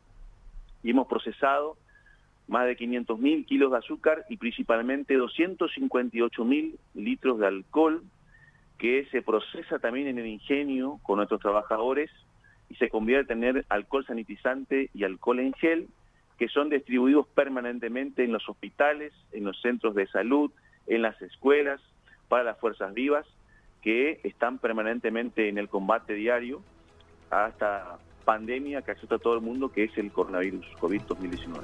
y 0.83 0.91
hemos 0.91 1.09
procesado 1.09 1.77
más 2.47 2.67
de 2.67 2.77
500 2.77 3.19
mil 3.19 3.47
kilos 3.47 3.73
de 3.73 3.79
azúcar 3.79 4.25
y 4.29 4.37
principalmente 4.37 5.15
258 5.15 6.45
mil 6.45 6.79
litros 6.95 7.39
de 7.39 7.47
alcohol 7.47 8.03
que 8.79 9.07
se 9.11 9.23
procesa 9.23 9.79
también 9.79 10.07
en 10.07 10.19
el 10.19 10.27
ingenio 10.27 10.99
con 11.03 11.17
nuestros 11.17 11.41
trabajadores 11.41 12.11
y 12.69 12.77
se 12.77 12.89
convierte 12.89 13.33
en 13.35 13.65
alcohol 13.69 14.07
sanitizante 14.07 14.91
y 14.95 15.05
alcohol 15.05 15.41
en 15.41 15.53
gel 15.55 15.89
que 16.39 16.49
son 16.49 16.71
distribuidos 16.71 17.27
permanentemente 17.29 18.25
en 18.25 18.33
los 18.33 18.49
hospitales, 18.49 19.13
en 19.33 19.45
los 19.45 19.61
centros 19.61 19.95
de 19.95 20.07
salud, 20.07 20.51
en 20.87 21.03
las 21.03 21.21
escuelas, 21.21 21.83
para 22.29 22.45
las 22.45 22.59
fuerzas 22.59 22.95
vivas, 22.95 23.27
que 23.83 24.21
están 24.25 24.59
permanentemente 24.59 25.49
en 25.49 25.59
el 25.59 25.69
combate 25.69 26.15
diario 26.15 26.63
a 27.31 27.49
esta 27.49 27.99
pandemia 28.25 28.83
que 28.83 28.93
asusta 28.93 29.17
a 29.17 29.19
todo 29.19 29.35
el 29.35 29.41
mundo, 29.41 29.71
que 29.71 29.85
es 29.85 29.99
el 29.99 30.13
coronavirus 30.13 30.67
COVID-2019. 30.79 31.63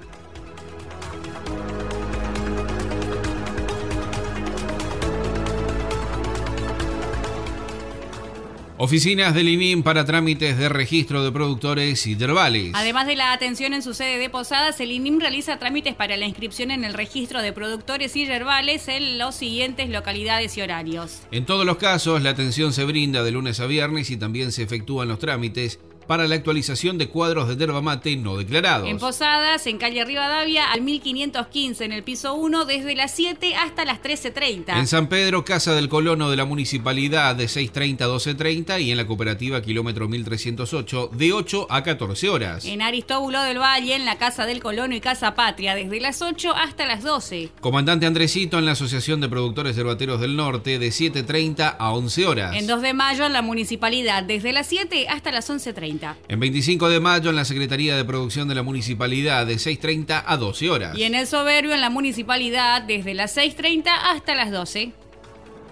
Oficinas 8.79 9.35
del 9.35 9.49
INIM 9.49 9.83
para 9.83 10.05
trámites 10.05 10.59
de 10.59 10.69
registro 10.69 11.25
de 11.25 11.33
productores 11.33 12.07
y 12.07 12.15
yerbales. 12.15 12.73
Además 12.75 13.07
de 13.07 13.17
la 13.17 13.33
atención 13.33 13.73
en 13.73 13.83
su 13.83 13.95
sede 13.95 14.19
de 14.19 14.29
Posadas, 14.29 14.79
el 14.81 14.93
INIM 14.93 15.19
realiza 15.19 15.59
trámites 15.59 15.95
para 15.95 16.19
la 16.19 16.27
inscripción 16.27 16.71
en 16.71 16.85
el 16.85 16.93
registro 16.93 17.41
de 17.41 17.55
productores 17.55 18.15
y 18.17 18.27
yerbales 18.27 18.89
en 18.89 19.17
los 19.17 19.35
siguientes 19.35 19.89
localidades 19.89 20.59
y 20.59 20.61
horarios. 20.61 21.23
En 21.31 21.47
todos 21.47 21.65
los 21.65 21.79
casos, 21.79 22.21
la 22.21 22.29
atención 22.29 22.75
se 22.75 22.85
brinda 22.85 23.25
de 23.25 23.31
lunes 23.31 23.61
a 23.61 23.67
viernes 23.67 24.11
y 24.11 24.19
también 24.19 24.53
se 24.53 24.65
efectúan 24.65 25.09
los 25.09 25.19
trámites 25.21 25.81
para 26.07 26.27
la 26.29 26.35
actualización 26.35 26.99
de 26.99 27.09
cuadros 27.09 27.49
de 27.49 27.57
yerba 27.57 27.83
mate 27.83 28.17
no 28.17 28.37
declarados. 28.37 28.89
En 28.89 28.99
Posadas, 28.99 29.67
en 29.67 29.79
calle 29.79 30.05
Rivadavia, 30.05 30.71
al 30.73 30.83
1515 30.83 31.85
en 31.85 31.93
el 31.93 32.03
piso 32.03 32.35
1, 32.35 32.65
desde 32.65 32.95
las 32.95 33.13
7 33.13 33.55
hasta 33.57 33.85
las 33.85 34.03
13.30. 34.03 34.79
En 34.79 34.87
San 34.87 35.09
Pedro, 35.09 35.45
Casa 35.45 35.75
del 35.75 35.89
Colono 35.89 36.31
de 36.31 36.37
la 36.37 36.45
Municipalidad 36.45 37.35
de 37.35 37.47
6.30 37.47 38.03
a 38.03 38.09
12.30 38.09 38.83
y 38.83 38.91
en 38.91 38.97
la 38.97 39.07
cooperativa 39.07 39.63
kilómetro 39.63 40.09
1308 40.09 41.11
de 41.13 41.33
8 41.33 41.67
a 41.71 41.83
14 41.83 42.29
horas. 42.29 42.65
En 42.65 42.83
Aristóbulo 42.83 43.43
del 43.43 43.59
Valle, 43.59 43.95
en 43.95 44.05
la 44.05 44.19
Casa 44.19 44.47
del 44.47 44.63
Colono 44.63 44.95
y 44.95 45.01
Casa 45.01 45.35
Patria, 45.35 45.75
desde 45.75 46.01
las 46.01 46.23
8 46.23 46.55
hasta 46.55 46.87
las 46.87 47.03
12. 47.03 47.51
Comandante 47.61 48.07
Andresito 48.07 48.59
en 48.59 48.67
la 48.67 48.73
Asociación 48.73 49.21
de 49.21 49.29
Productores 49.29 49.77
Yerbateros 49.77 50.21
del 50.21 50.37
Norte 50.37 50.79
de 50.79 50.89
7.30 50.89 51.77
a 51.79 51.93
11 51.93 52.27
horas. 52.27 52.57
En 52.57 52.67
2 52.67 52.83
de 52.83 52.95
mayo, 52.95 53.27
en 53.27 53.33
la 53.33 53.43
Municipalidad, 53.43 54.23
desde 54.23 54.53
las 54.53 54.67
7 54.67 55.09
hasta 55.09 55.33
las 55.33 55.51
11.30. 55.51 55.96
En 56.29 56.41
25 56.41 56.89
de 56.89 57.01
mayo 57.01 57.31
en 57.31 57.37
la 57.37 57.45
Secretaría 57.45 57.97
de 57.97 58.05
Producción 58.05 58.49
de 58.49 58.55
la 58.55 58.63
Municipalidad 58.63 59.47
de 59.47 59.55
6.30 59.55 60.25
a 60.27 60.37
12 60.37 60.71
horas. 60.71 60.99
Y 60.99 61.05
en 61.05 61.15
el 61.15 61.27
Soberbio 61.27 61.75
en 61.75 61.81
la 61.81 61.91
Municipalidad 61.91 62.83
desde 62.83 63.15
las 63.15 63.37
6.30 63.37 63.85
hasta 63.87 64.35
las 64.35 64.51
12. 64.51 64.93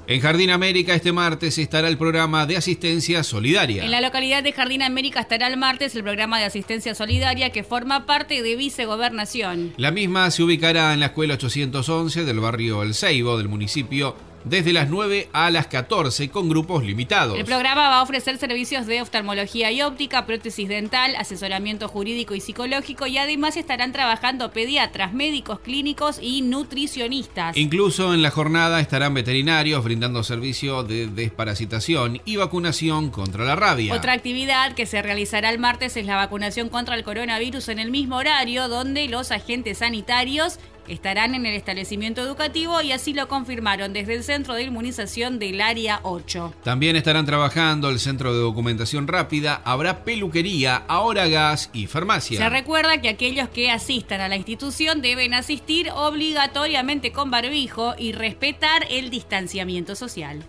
En 0.07 0.21
Jardín 0.21 0.51
América 0.51 0.95
este 0.95 1.13
martes 1.13 1.57
estará 1.57 1.89
el 1.89 1.97
programa 1.97 2.45
de 2.45 2.59
asistencia 2.59 3.23
solidaria. 3.23 3.85
En 3.85 3.91
la 3.91 4.03
localidad 4.03 4.43
de 4.43 4.53
Jardín 4.53 4.83
América 4.83 5.21
estará 5.21 5.47
el 5.47 5.57
martes 5.57 5.97
el 5.97 6.03
programa 6.03 6.39
de 6.39 6.45
asistencia 6.45 6.95
solidaria 6.95 7.51
que 7.51 7.65
forma 7.65 8.05
parte 8.05 8.43
de 8.43 8.55
Vicegobernación. 8.55 9.73
La 9.79 9.93
misma 9.93 10.31
se 10.31 10.43
ubicará 10.43 10.93
en 10.93 11.01
la 11.01 11.07
escuela 11.07 11.35
811 11.35 12.25
del 12.25 12.39
barrio 12.39 12.83
El 12.83 12.95
Ceibo 12.95 13.39
del 13.39 13.49
municipio 13.49 14.15
desde 14.45 14.73
las 14.73 14.89
9 14.89 15.29
a 15.33 15.51
las 15.51 15.67
14 15.67 16.29
con 16.31 16.49
grupos 16.49 16.85
limitados. 16.85 17.39
El 17.39 17.45
programa 17.45 17.89
va 17.89 17.99
a 17.99 18.03
ofrecer 18.03 18.39
servicios 18.39 18.87
de 18.87 19.03
oftalmología 19.03 19.73
y 19.73 19.83
óptica, 19.83 20.27
prótesis 20.27 20.69
dental, 20.69 21.17
asesoramiento 21.17 21.89
jurídico 21.89 22.35
y 22.35 22.41
psicológico 22.41 23.07
y 23.07 23.19
además 23.19 23.57
estarán 23.57 23.93
trabajando 23.93 24.51
pediatras, 24.51 25.13
médicos 25.13 25.61
clínicos 25.61 26.19
y 26.21 26.43
nutricionistas. 26.43 27.57
Incluso 27.57 28.15
en 28.15 28.23
la 28.23 28.31
jornada 28.31 28.81
estarán 28.81 29.15
veterinarios 29.15 29.83
brindando 29.83 30.23
servicio 30.23 30.83
de 30.83 31.07
desparasitación 31.07 32.21
y 32.25 32.37
vacunación 32.37 33.11
contra 33.11 33.45
la 33.45 33.57
rabia. 33.57 33.95
Otra 33.95 34.13
actividad 34.13 34.75
que 34.75 34.87
se 34.87 35.03
realizará 35.03 35.51
el 35.51 35.59
martes 35.59 35.97
es 35.97 36.07
la 36.07 36.17
vacunación 36.17 36.69
contra 36.69 36.95
el 36.95 37.05
coronavirus 37.05 37.69
en 37.69 37.79
el 37.79 37.91
mismo 37.91 38.17
horario 38.17 38.69
donde 38.69 39.09
los 39.09 39.31
agentes 39.31 39.79
sanitarios 39.79 40.59
estarán 40.89 41.35
en 41.35 41.47
el 41.47 41.55
establecimiento 41.55 42.23
educativo 42.23 42.81
y 42.83 42.93
así 42.93 43.13
lo 43.13 43.29
confirmaron 43.29 43.93
desde 43.93 44.15
el 44.15 44.25
Centro 44.25 44.55
de 44.55 44.65
Inmunización 44.65 45.39
del 45.39 45.61
Área 45.61 46.01
8. 46.03 46.55
También 46.63 46.97
estarán 46.97 47.27
trabajando 47.27 47.89
el 47.89 47.99
Centro 47.99 48.33
de 48.35 48.41
Documentación 48.41 49.07
Rápida, 49.07 49.63
habrá 49.65 50.05
peluquería, 50.05 50.77
ahora 50.89 51.27
gas 51.29 51.71
y 51.73 51.87
farmacia. 51.87 52.39
Se 52.39 52.49
recuerda 52.49 53.01
que 53.01 53.09
aquellos 53.09 53.49
que 53.49 53.71
asistan 53.71 54.21
a 54.21 54.29
la 54.29 54.37
institución 54.37 55.03
deben 55.03 55.35
asistir 55.35 55.91
obligatoriamente 55.95 57.13
con 57.13 57.31
barbijo 57.31 57.95
y 57.99 58.13
respetar 58.13 58.87
el 58.91 59.11
distanciamiento 59.11 59.95
social. 59.95 60.45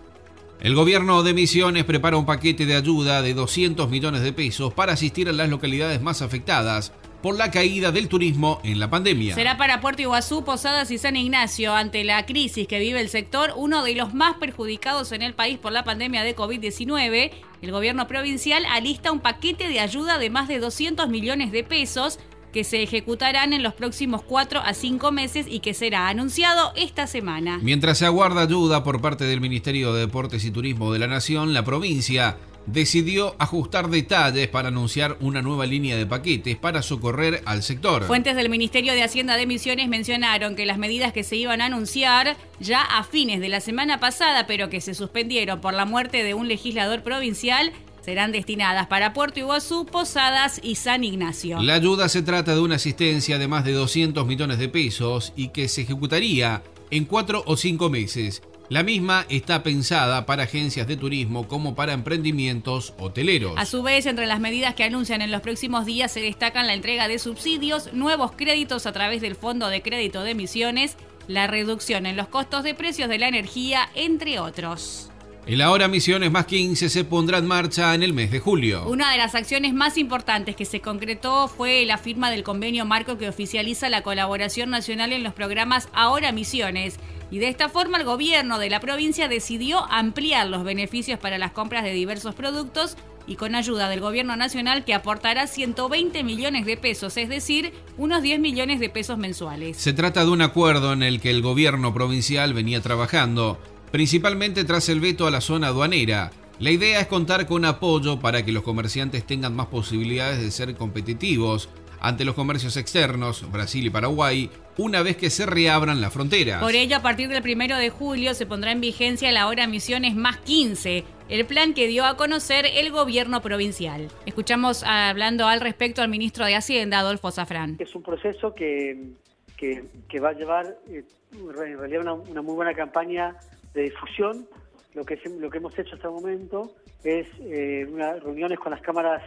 El 0.60 0.74
gobierno 0.74 1.22
de 1.22 1.34
Misiones 1.34 1.84
prepara 1.84 2.16
un 2.16 2.24
paquete 2.24 2.64
de 2.64 2.76
ayuda 2.76 3.20
de 3.20 3.34
200 3.34 3.90
millones 3.90 4.22
de 4.22 4.32
pesos 4.32 4.72
para 4.72 4.94
asistir 4.94 5.28
a 5.28 5.32
las 5.32 5.50
localidades 5.50 6.00
más 6.00 6.22
afectadas 6.22 6.92
por 7.26 7.36
la 7.36 7.50
caída 7.50 7.90
del 7.90 8.06
turismo 8.06 8.60
en 8.62 8.78
la 8.78 8.88
pandemia. 8.88 9.34
Será 9.34 9.56
para 9.56 9.80
Puerto 9.80 10.00
Iguazú, 10.00 10.44
Posadas 10.44 10.92
y 10.92 10.98
San 10.98 11.16
Ignacio, 11.16 11.74
ante 11.74 12.04
la 12.04 12.24
crisis 12.24 12.68
que 12.68 12.78
vive 12.78 13.00
el 13.00 13.08
sector, 13.08 13.52
uno 13.56 13.82
de 13.82 13.96
los 13.96 14.14
más 14.14 14.36
perjudicados 14.36 15.10
en 15.10 15.22
el 15.22 15.34
país 15.34 15.58
por 15.58 15.72
la 15.72 15.82
pandemia 15.82 16.22
de 16.22 16.36
COVID-19. 16.36 17.32
El 17.62 17.72
gobierno 17.72 18.06
provincial 18.06 18.64
alista 18.70 19.10
un 19.10 19.18
paquete 19.18 19.68
de 19.68 19.80
ayuda 19.80 20.18
de 20.18 20.30
más 20.30 20.46
de 20.46 20.60
200 20.60 21.08
millones 21.08 21.50
de 21.50 21.64
pesos 21.64 22.20
que 22.52 22.62
se 22.62 22.84
ejecutarán 22.84 23.52
en 23.52 23.64
los 23.64 23.74
próximos 23.74 24.22
4 24.22 24.60
a 24.60 24.72
5 24.72 25.10
meses 25.10 25.46
y 25.48 25.58
que 25.58 25.74
será 25.74 26.06
anunciado 26.06 26.70
esta 26.76 27.08
semana. 27.08 27.58
Mientras 27.60 27.98
se 27.98 28.06
aguarda 28.06 28.42
ayuda 28.42 28.84
por 28.84 29.00
parte 29.00 29.24
del 29.24 29.40
Ministerio 29.40 29.92
de 29.92 30.02
Deportes 30.02 30.44
y 30.44 30.52
Turismo 30.52 30.92
de 30.92 31.00
la 31.00 31.08
Nación, 31.08 31.54
la 31.54 31.64
provincia 31.64 32.36
decidió 32.66 33.36
ajustar 33.38 33.88
detalles 33.88 34.48
para 34.48 34.68
anunciar 34.68 35.16
una 35.20 35.42
nueva 35.42 35.66
línea 35.66 35.96
de 35.96 36.06
paquetes 36.06 36.56
para 36.56 36.82
socorrer 36.82 37.42
al 37.46 37.62
sector. 37.62 38.04
Fuentes 38.04 38.36
del 38.36 38.48
Ministerio 38.48 38.92
de 38.92 39.02
Hacienda 39.02 39.36
de 39.36 39.46
Misiones 39.46 39.88
mencionaron 39.88 40.56
que 40.56 40.66
las 40.66 40.78
medidas 40.78 41.12
que 41.12 41.24
se 41.24 41.36
iban 41.36 41.60
a 41.60 41.66
anunciar 41.66 42.36
ya 42.60 42.82
a 42.82 43.04
fines 43.04 43.40
de 43.40 43.48
la 43.48 43.60
semana 43.60 44.00
pasada, 44.00 44.46
pero 44.46 44.68
que 44.68 44.80
se 44.80 44.94
suspendieron 44.94 45.60
por 45.60 45.74
la 45.74 45.84
muerte 45.84 46.22
de 46.22 46.34
un 46.34 46.48
legislador 46.48 47.02
provincial, 47.02 47.72
serán 48.04 48.30
destinadas 48.30 48.86
para 48.86 49.12
Puerto 49.12 49.40
Iguazú, 49.40 49.84
Posadas 49.84 50.60
y 50.62 50.76
San 50.76 51.02
Ignacio. 51.02 51.60
La 51.60 51.74
ayuda 51.74 52.08
se 52.08 52.22
trata 52.22 52.54
de 52.54 52.60
una 52.60 52.76
asistencia 52.76 53.36
de 53.36 53.48
más 53.48 53.64
de 53.64 53.72
200 53.72 54.24
millones 54.26 54.58
de 54.58 54.68
pesos 54.68 55.32
y 55.34 55.48
que 55.48 55.66
se 55.66 55.82
ejecutaría 55.82 56.62
en 56.92 57.04
cuatro 57.04 57.42
o 57.46 57.56
cinco 57.56 57.90
meses. 57.90 58.42
La 58.68 58.82
misma 58.82 59.26
está 59.28 59.62
pensada 59.62 60.26
para 60.26 60.42
agencias 60.42 60.88
de 60.88 60.96
turismo 60.96 61.46
como 61.46 61.76
para 61.76 61.92
emprendimientos 61.92 62.94
hoteleros. 62.98 63.52
A 63.56 63.64
su 63.64 63.84
vez, 63.84 64.06
entre 64.06 64.26
las 64.26 64.40
medidas 64.40 64.74
que 64.74 64.82
anuncian 64.82 65.22
en 65.22 65.30
los 65.30 65.40
próximos 65.40 65.86
días 65.86 66.10
se 66.10 66.20
destacan 66.20 66.66
la 66.66 66.74
entrega 66.74 67.06
de 67.06 67.20
subsidios, 67.20 67.92
nuevos 67.92 68.32
créditos 68.32 68.86
a 68.86 68.92
través 68.92 69.20
del 69.20 69.36
Fondo 69.36 69.68
de 69.68 69.82
Crédito 69.82 70.24
de 70.24 70.32
Emisiones, 70.32 70.96
la 71.28 71.46
reducción 71.46 72.06
en 72.06 72.16
los 72.16 72.26
costos 72.26 72.64
de 72.64 72.74
precios 72.74 73.08
de 73.08 73.18
la 73.18 73.28
energía, 73.28 73.88
entre 73.94 74.40
otros. 74.40 75.10
El 75.46 75.60
Ahora 75.60 75.86
Misiones 75.86 76.32
más 76.32 76.46
15 76.46 76.88
se 76.88 77.04
pondrá 77.04 77.38
en 77.38 77.46
marcha 77.46 77.94
en 77.94 78.02
el 78.02 78.12
mes 78.12 78.32
de 78.32 78.40
julio. 78.40 78.84
Una 78.88 79.12
de 79.12 79.18
las 79.18 79.36
acciones 79.36 79.74
más 79.74 79.96
importantes 79.96 80.56
que 80.56 80.64
se 80.64 80.80
concretó 80.80 81.46
fue 81.46 81.84
la 81.84 81.98
firma 81.98 82.32
del 82.32 82.42
convenio 82.42 82.84
marco 82.84 83.16
que 83.16 83.28
oficializa 83.28 83.88
la 83.88 84.02
colaboración 84.02 84.70
nacional 84.70 85.12
en 85.12 85.22
los 85.22 85.34
programas 85.34 85.88
Ahora 85.92 86.32
Misiones. 86.32 86.98
Y 87.30 87.38
de 87.38 87.48
esta 87.48 87.68
forma 87.68 87.98
el 87.98 88.04
gobierno 88.04 88.58
de 88.58 88.70
la 88.70 88.80
provincia 88.80 89.28
decidió 89.28 89.84
ampliar 89.90 90.46
los 90.46 90.64
beneficios 90.64 91.18
para 91.18 91.38
las 91.38 91.52
compras 91.52 91.84
de 91.84 91.92
diversos 91.92 92.34
productos 92.34 92.96
y 93.26 93.36
con 93.36 93.54
ayuda 93.54 93.88
del 93.88 94.00
gobierno 94.00 94.36
nacional 94.36 94.84
que 94.84 94.94
aportará 94.94 95.46
120 95.46 96.22
millones 96.22 96.64
de 96.64 96.76
pesos, 96.76 97.16
es 97.16 97.28
decir, 97.28 97.72
unos 97.98 98.22
10 98.22 98.38
millones 98.38 98.78
de 98.78 98.88
pesos 98.88 99.18
mensuales. 99.18 99.76
Se 99.76 99.92
trata 99.92 100.24
de 100.24 100.30
un 100.30 100.42
acuerdo 100.42 100.92
en 100.92 101.02
el 101.02 101.20
que 101.20 101.30
el 101.30 101.42
gobierno 101.42 101.92
provincial 101.92 102.54
venía 102.54 102.80
trabajando, 102.80 103.58
principalmente 103.90 104.64
tras 104.64 104.88
el 104.88 105.00
veto 105.00 105.26
a 105.26 105.32
la 105.32 105.40
zona 105.40 105.68
aduanera. 105.68 106.30
La 106.58 106.70
idea 106.70 107.00
es 107.00 107.06
contar 107.06 107.46
con 107.46 107.64
apoyo 107.64 108.20
para 108.20 108.44
que 108.44 108.52
los 108.52 108.62
comerciantes 108.62 109.26
tengan 109.26 109.54
más 109.54 109.66
posibilidades 109.66 110.40
de 110.40 110.50
ser 110.50 110.74
competitivos 110.74 111.68
ante 112.00 112.24
los 112.24 112.34
comercios 112.34 112.76
externos, 112.76 113.50
Brasil 113.50 113.86
y 113.86 113.90
Paraguay, 113.90 114.50
una 114.78 115.02
vez 115.02 115.16
que 115.16 115.30
se 115.30 115.46
reabran 115.46 116.00
las 116.00 116.12
fronteras. 116.12 116.62
Por 116.62 116.74
ello, 116.74 116.96
a 116.96 117.02
partir 117.02 117.28
del 117.28 117.42
primero 117.42 117.76
de 117.76 117.90
julio 117.90 118.34
se 118.34 118.46
pondrá 118.46 118.72
en 118.72 118.80
vigencia 118.80 119.32
la 119.32 119.48
hora 119.48 119.66
Misiones 119.66 120.14
más 120.14 120.38
15, 120.38 121.04
el 121.28 121.46
plan 121.46 121.74
que 121.74 121.86
dio 121.86 122.04
a 122.04 122.16
conocer 122.16 122.66
el 122.66 122.90
gobierno 122.90 123.40
provincial. 123.42 124.08
Escuchamos 124.26 124.84
hablando 124.84 125.46
al 125.46 125.60
respecto 125.60 126.02
al 126.02 126.08
ministro 126.08 126.44
de 126.44 126.54
Hacienda, 126.54 127.00
Adolfo 127.00 127.30
Zafrán. 127.30 127.76
Es 127.78 127.94
un 127.94 128.02
proceso 128.02 128.54
que, 128.54 129.12
que, 129.56 130.20
va 130.20 130.30
a 130.30 130.32
llevar 130.32 130.76
eh, 130.88 131.04
en 131.32 131.78
realidad 131.78 132.02
una, 132.02 132.12
una, 132.14 132.42
muy 132.42 132.54
buena 132.54 132.74
campaña 132.74 133.36
de 133.74 133.82
difusión. 133.82 134.46
Lo 134.94 135.04
que, 135.04 135.18
lo 135.38 135.50
que 135.50 135.58
hemos 135.58 135.78
hecho 135.78 135.94
hasta 135.94 136.08
el 136.08 136.14
momento 136.14 136.72
es 137.04 137.26
eh, 137.40 137.86
unas 137.90 138.22
reuniones 138.22 138.58
con 138.58 138.72
las 138.72 138.80
cámaras 138.80 139.22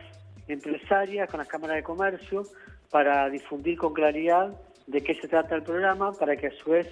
empresarias, 0.50 1.30
con 1.30 1.40
las 1.40 1.48
cámaras 1.48 1.78
de 1.78 1.84
comercio, 1.84 2.44
para 2.90 3.30
difundir 3.30 3.78
con 3.78 3.94
claridad 3.94 4.56
de 4.88 5.02
qué 5.02 5.14
se 5.16 5.28
trata 5.28 5.56
el 5.56 5.64
programa, 5.64 6.12
para 6.14 6.36
que 6.36 6.48
a 6.48 6.52
su 6.52 6.72
vez 6.72 6.88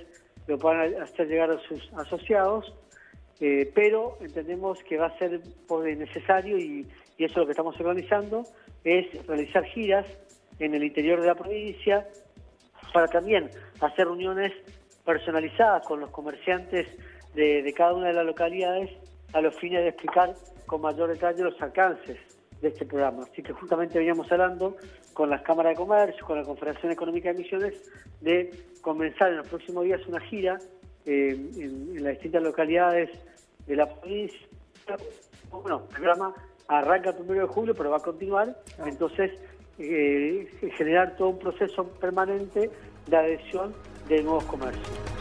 lo 0.47 0.57
puedan 0.57 1.01
hacer 1.01 1.27
llegar 1.27 1.51
a 1.51 1.59
sus 1.59 1.91
asociados, 1.93 2.73
eh, 3.39 3.71
pero 3.73 4.17
entendemos 4.21 4.81
que 4.83 4.97
va 4.97 5.07
a 5.07 5.17
ser 5.17 5.41
necesario, 5.97 6.57
y, 6.57 6.87
eso 7.17 7.31
es 7.31 7.37
lo 7.37 7.45
que 7.45 7.51
estamos 7.51 7.79
organizando, 7.79 8.43
es 8.83 9.25
realizar 9.25 9.63
giras 9.65 10.05
en 10.59 10.75
el 10.75 10.83
interior 10.83 11.19
de 11.19 11.27
la 11.27 11.35
provincia 11.35 12.07
para 12.93 13.07
también 13.07 13.49
hacer 13.81 14.05
reuniones 14.05 14.53
personalizadas 15.03 15.85
con 15.85 15.99
los 15.99 16.11
comerciantes 16.11 16.87
de 17.33 17.73
cada 17.75 17.93
una 17.93 18.07
de 18.07 18.13
las 18.13 18.25
localidades 18.25 18.91
a 19.33 19.41
los 19.41 19.55
fines 19.59 19.81
de 19.81 19.89
explicar 19.89 20.35
con 20.65 20.81
mayor 20.81 21.09
detalle 21.09 21.43
los 21.43 21.59
alcances 21.61 22.17
de 22.61 22.69
este 22.69 22.85
programa. 22.85 23.23
Así 23.23 23.41
que 23.43 23.53
justamente 23.53 23.97
veníamos 23.97 24.31
hablando 24.31 24.75
con 25.13 25.29
las 25.29 25.41
cámaras 25.41 25.71
de 25.71 25.75
comercio, 25.77 26.25
con 26.25 26.37
la 26.37 26.43
Confederación 26.43 26.91
Económica 26.91 27.31
de 27.31 27.39
Misiones, 27.39 27.91
de 28.21 28.51
comenzar 28.81 29.29
en 29.29 29.37
los 29.37 29.47
próximos 29.47 29.83
días 29.83 30.05
una 30.07 30.19
gira 30.21 30.57
eh, 31.05 31.31
en, 31.57 32.03
las 32.03 32.13
distintas 32.13 32.43
localidades 32.43 33.09
de 33.65 33.75
la 33.75 33.87
provincia. 33.87 34.47
Bueno, 35.51 35.83
el 35.89 35.95
programa 35.95 36.33
arranca 36.67 37.11
el 37.11 37.15
primero 37.15 37.47
de 37.47 37.53
julio, 37.53 37.73
pero 37.75 37.91
va 37.91 37.97
a 37.97 38.01
continuar. 38.01 38.55
Entonces, 38.85 39.31
eh, 39.79 40.47
generar 40.75 41.15
todo 41.15 41.29
un 41.29 41.39
proceso 41.39 41.85
permanente 41.99 42.69
de 43.07 43.17
adhesión 43.17 43.73
de 44.07 44.23
nuevos 44.23 44.45
comercios. 44.45 45.16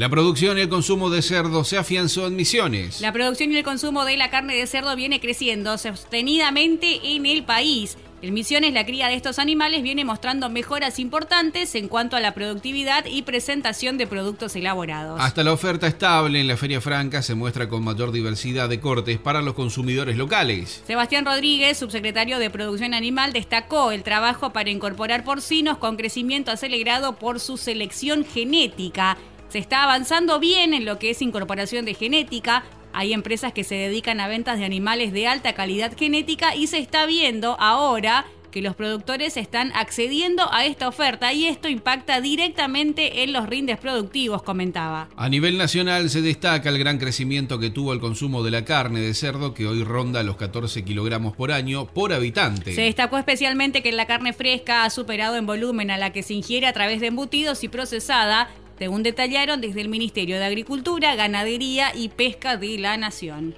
La 0.00 0.08
producción 0.08 0.56
y 0.56 0.62
el 0.62 0.70
consumo 0.70 1.10
de 1.10 1.20
cerdo 1.20 1.62
se 1.62 1.76
afianzó 1.76 2.26
en 2.26 2.34
Misiones. 2.34 3.02
La 3.02 3.12
producción 3.12 3.52
y 3.52 3.58
el 3.58 3.64
consumo 3.64 4.06
de 4.06 4.16
la 4.16 4.30
carne 4.30 4.56
de 4.56 4.66
cerdo 4.66 4.96
viene 4.96 5.20
creciendo 5.20 5.76
sostenidamente 5.76 7.00
en 7.04 7.26
el 7.26 7.44
país. 7.44 7.98
En 8.22 8.32
Misiones, 8.32 8.72
la 8.74 8.84
cría 8.84 9.08
de 9.08 9.14
estos 9.14 9.38
animales 9.38 9.82
viene 9.82 10.04
mostrando 10.04 10.50
mejoras 10.50 10.98
importantes 10.98 11.74
en 11.74 11.88
cuanto 11.88 12.16
a 12.16 12.20
la 12.20 12.34
productividad 12.34 13.06
y 13.06 13.22
presentación 13.22 13.96
de 13.96 14.06
productos 14.06 14.56
elaborados. 14.56 15.18
Hasta 15.20 15.42
la 15.42 15.52
oferta 15.52 15.86
estable 15.86 16.40
en 16.40 16.46
la 16.46 16.58
Feria 16.58 16.82
Franca 16.82 17.22
se 17.22 17.34
muestra 17.34 17.68
con 17.68 17.82
mayor 17.82 18.12
diversidad 18.12 18.68
de 18.68 18.80
cortes 18.80 19.18
para 19.18 19.40
los 19.40 19.54
consumidores 19.54 20.16
locales. 20.16 20.82
Sebastián 20.86 21.24
Rodríguez, 21.24 21.78
subsecretario 21.78 22.38
de 22.38 22.50
Producción 22.50 22.92
Animal, 22.92 23.32
destacó 23.32 23.90
el 23.90 24.02
trabajo 24.02 24.50
para 24.52 24.70
incorporar 24.70 25.24
porcinos 25.24 25.78
con 25.78 25.96
crecimiento 25.96 26.50
acelerado 26.50 27.16
por 27.16 27.40
su 27.40 27.56
selección 27.56 28.26
genética 28.26 29.16
se 29.50 29.58
está 29.58 29.82
avanzando 29.82 30.38
bien 30.38 30.74
en 30.74 30.84
lo 30.84 30.98
que 30.98 31.10
es 31.10 31.20
incorporación 31.20 31.84
de 31.84 31.94
genética. 31.94 32.64
Hay 32.92 33.12
empresas 33.12 33.52
que 33.52 33.64
se 33.64 33.74
dedican 33.74 34.20
a 34.20 34.28
ventas 34.28 34.58
de 34.58 34.64
animales 34.64 35.12
de 35.12 35.26
alta 35.26 35.52
calidad 35.54 35.96
genética 35.96 36.54
y 36.54 36.68
se 36.68 36.78
está 36.78 37.04
viendo 37.06 37.56
ahora 37.60 38.26
que 38.50 38.62
los 38.62 38.74
productores 38.74 39.36
están 39.36 39.72
accediendo 39.74 40.52
a 40.52 40.66
esta 40.66 40.88
oferta 40.88 41.32
y 41.32 41.46
esto 41.46 41.68
impacta 41.68 42.20
directamente 42.20 43.22
en 43.22 43.32
los 43.32 43.48
rindes 43.48 43.78
productivos, 43.78 44.42
comentaba. 44.42 45.08
A 45.16 45.28
nivel 45.28 45.56
nacional 45.56 46.10
se 46.10 46.20
destaca 46.20 46.68
el 46.68 46.78
gran 46.78 46.98
crecimiento 46.98 47.58
que 47.58 47.70
tuvo 47.70 47.92
el 47.92 48.00
consumo 48.00 48.42
de 48.42 48.50
la 48.50 48.64
carne 48.64 49.00
de 49.00 49.14
cerdo, 49.14 49.54
que 49.54 49.66
hoy 49.66 49.84
ronda 49.84 50.22
los 50.22 50.36
14 50.36 50.84
kilogramos 50.84 51.36
por 51.36 51.52
año 51.52 51.86
por 51.86 52.12
habitante. 52.12 52.74
Se 52.74 52.82
destacó 52.82 53.18
especialmente 53.18 53.82
que 53.82 53.92
la 53.92 54.06
carne 54.06 54.32
fresca 54.32 54.84
ha 54.84 54.90
superado 54.90 55.36
en 55.36 55.46
volumen 55.46 55.90
a 55.90 55.98
la 55.98 56.12
que 56.12 56.22
se 56.22 56.34
ingiere 56.34 56.66
a 56.66 56.72
través 56.72 57.00
de 57.00 57.06
embutidos 57.06 57.62
y 57.64 57.68
procesada 57.68 58.48
según 58.80 59.02
detallaron 59.02 59.60
desde 59.60 59.82
el 59.82 59.90
Ministerio 59.90 60.38
de 60.38 60.44
Agricultura, 60.46 61.14
Ganadería 61.14 61.92
y 61.94 62.08
Pesca 62.08 62.56
de 62.56 62.78
la 62.78 62.96
Nación. 62.96 63.54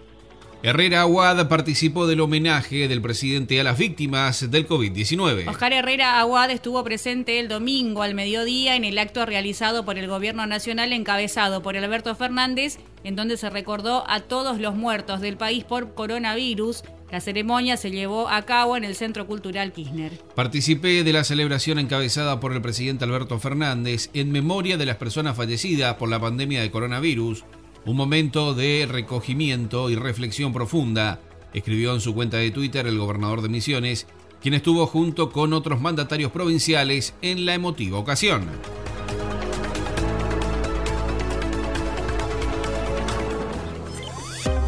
Herrera 0.65 1.03
Aguad 1.03 1.47
participó 1.47 2.09
del 2.09 2.21
homenaje 2.21 2.89
del 2.89 3.01
presidente 3.01 3.61
a 3.61 3.63
las 3.63 3.79
víctimas 3.79 4.51
del 4.51 4.67
COVID-19. 4.67 5.49
Oscar 5.49 5.73
Herrera 5.73 6.19
Aguad 6.19 6.51
estuvo 6.51 6.83
presente 6.83 7.39
el 7.39 7.47
domingo 7.47 8.03
al 8.03 8.17
mediodía 8.17 8.75
en 8.75 8.83
el 8.83 8.99
acto 8.99 9.25
realizado 9.25 9.85
por 9.85 9.97
el 9.97 10.09
Gobierno 10.09 10.45
Nacional 10.47 10.93
encabezado 10.93 11.63
por 11.63 11.77
Alberto 11.77 12.17
Fernández, 12.17 12.79
en 13.05 13.15
donde 13.15 13.37
se 13.37 13.49
recordó 13.49 14.03
a 14.09 14.19
todos 14.19 14.59
los 14.59 14.75
muertos 14.75 15.21
del 15.21 15.37
país 15.37 15.63
por 15.63 15.95
coronavirus, 15.95 16.83
la 17.13 17.21
ceremonia 17.21 17.77
se 17.77 17.91
llevó 17.91 18.31
a 18.31 18.41
cabo 18.47 18.75
en 18.75 18.85
el 18.85 18.97
Centro 18.97 19.27
Cultural 19.27 19.75
Kirchner. 19.75 20.13
Participé 20.35 21.05
de 21.05 21.13
la 21.13 21.25
celebración 21.25 21.79
encabezada 21.79 22.41
por 22.41 22.55
el 22.55 22.63
presidente 22.63 23.05
Alberto 23.05 23.39
Fernández 23.39 24.09
en 24.15 24.33
memoria 24.33 24.79
de 24.79 24.87
las 24.87 24.97
personas 24.97 25.37
fallecidas 25.37 25.97
por 25.97 26.09
la 26.09 26.19
pandemia 26.19 26.63
de 26.63 26.71
coronavirus. 26.71 27.45
Un 27.85 27.97
momento 27.97 28.55
de 28.55 28.89
recogimiento 28.91 29.91
y 29.91 29.95
reflexión 29.95 30.55
profunda, 30.55 31.21
escribió 31.53 31.93
en 31.93 32.01
su 32.01 32.15
cuenta 32.15 32.39
de 32.39 32.51
Twitter 32.51 32.87
el 32.87 32.99
gobernador 32.99 33.43
de 33.43 33.51
Misiones, 33.51 34.07
quien 34.41 34.55
estuvo 34.55 34.87
junto 34.87 35.31
con 35.31 35.53
otros 35.53 35.83
mandatarios 35.83 36.33
provinciales 36.33 37.13
en 37.21 37.45
la 37.45 37.53
emotiva 37.53 37.99
ocasión. 37.99 38.49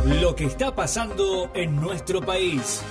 Lo 0.06 0.36
que 0.36 0.44
está 0.44 0.74
pasando 0.74 1.50
en 1.54 1.76
nuestro 1.76 2.20
país. 2.20 2.82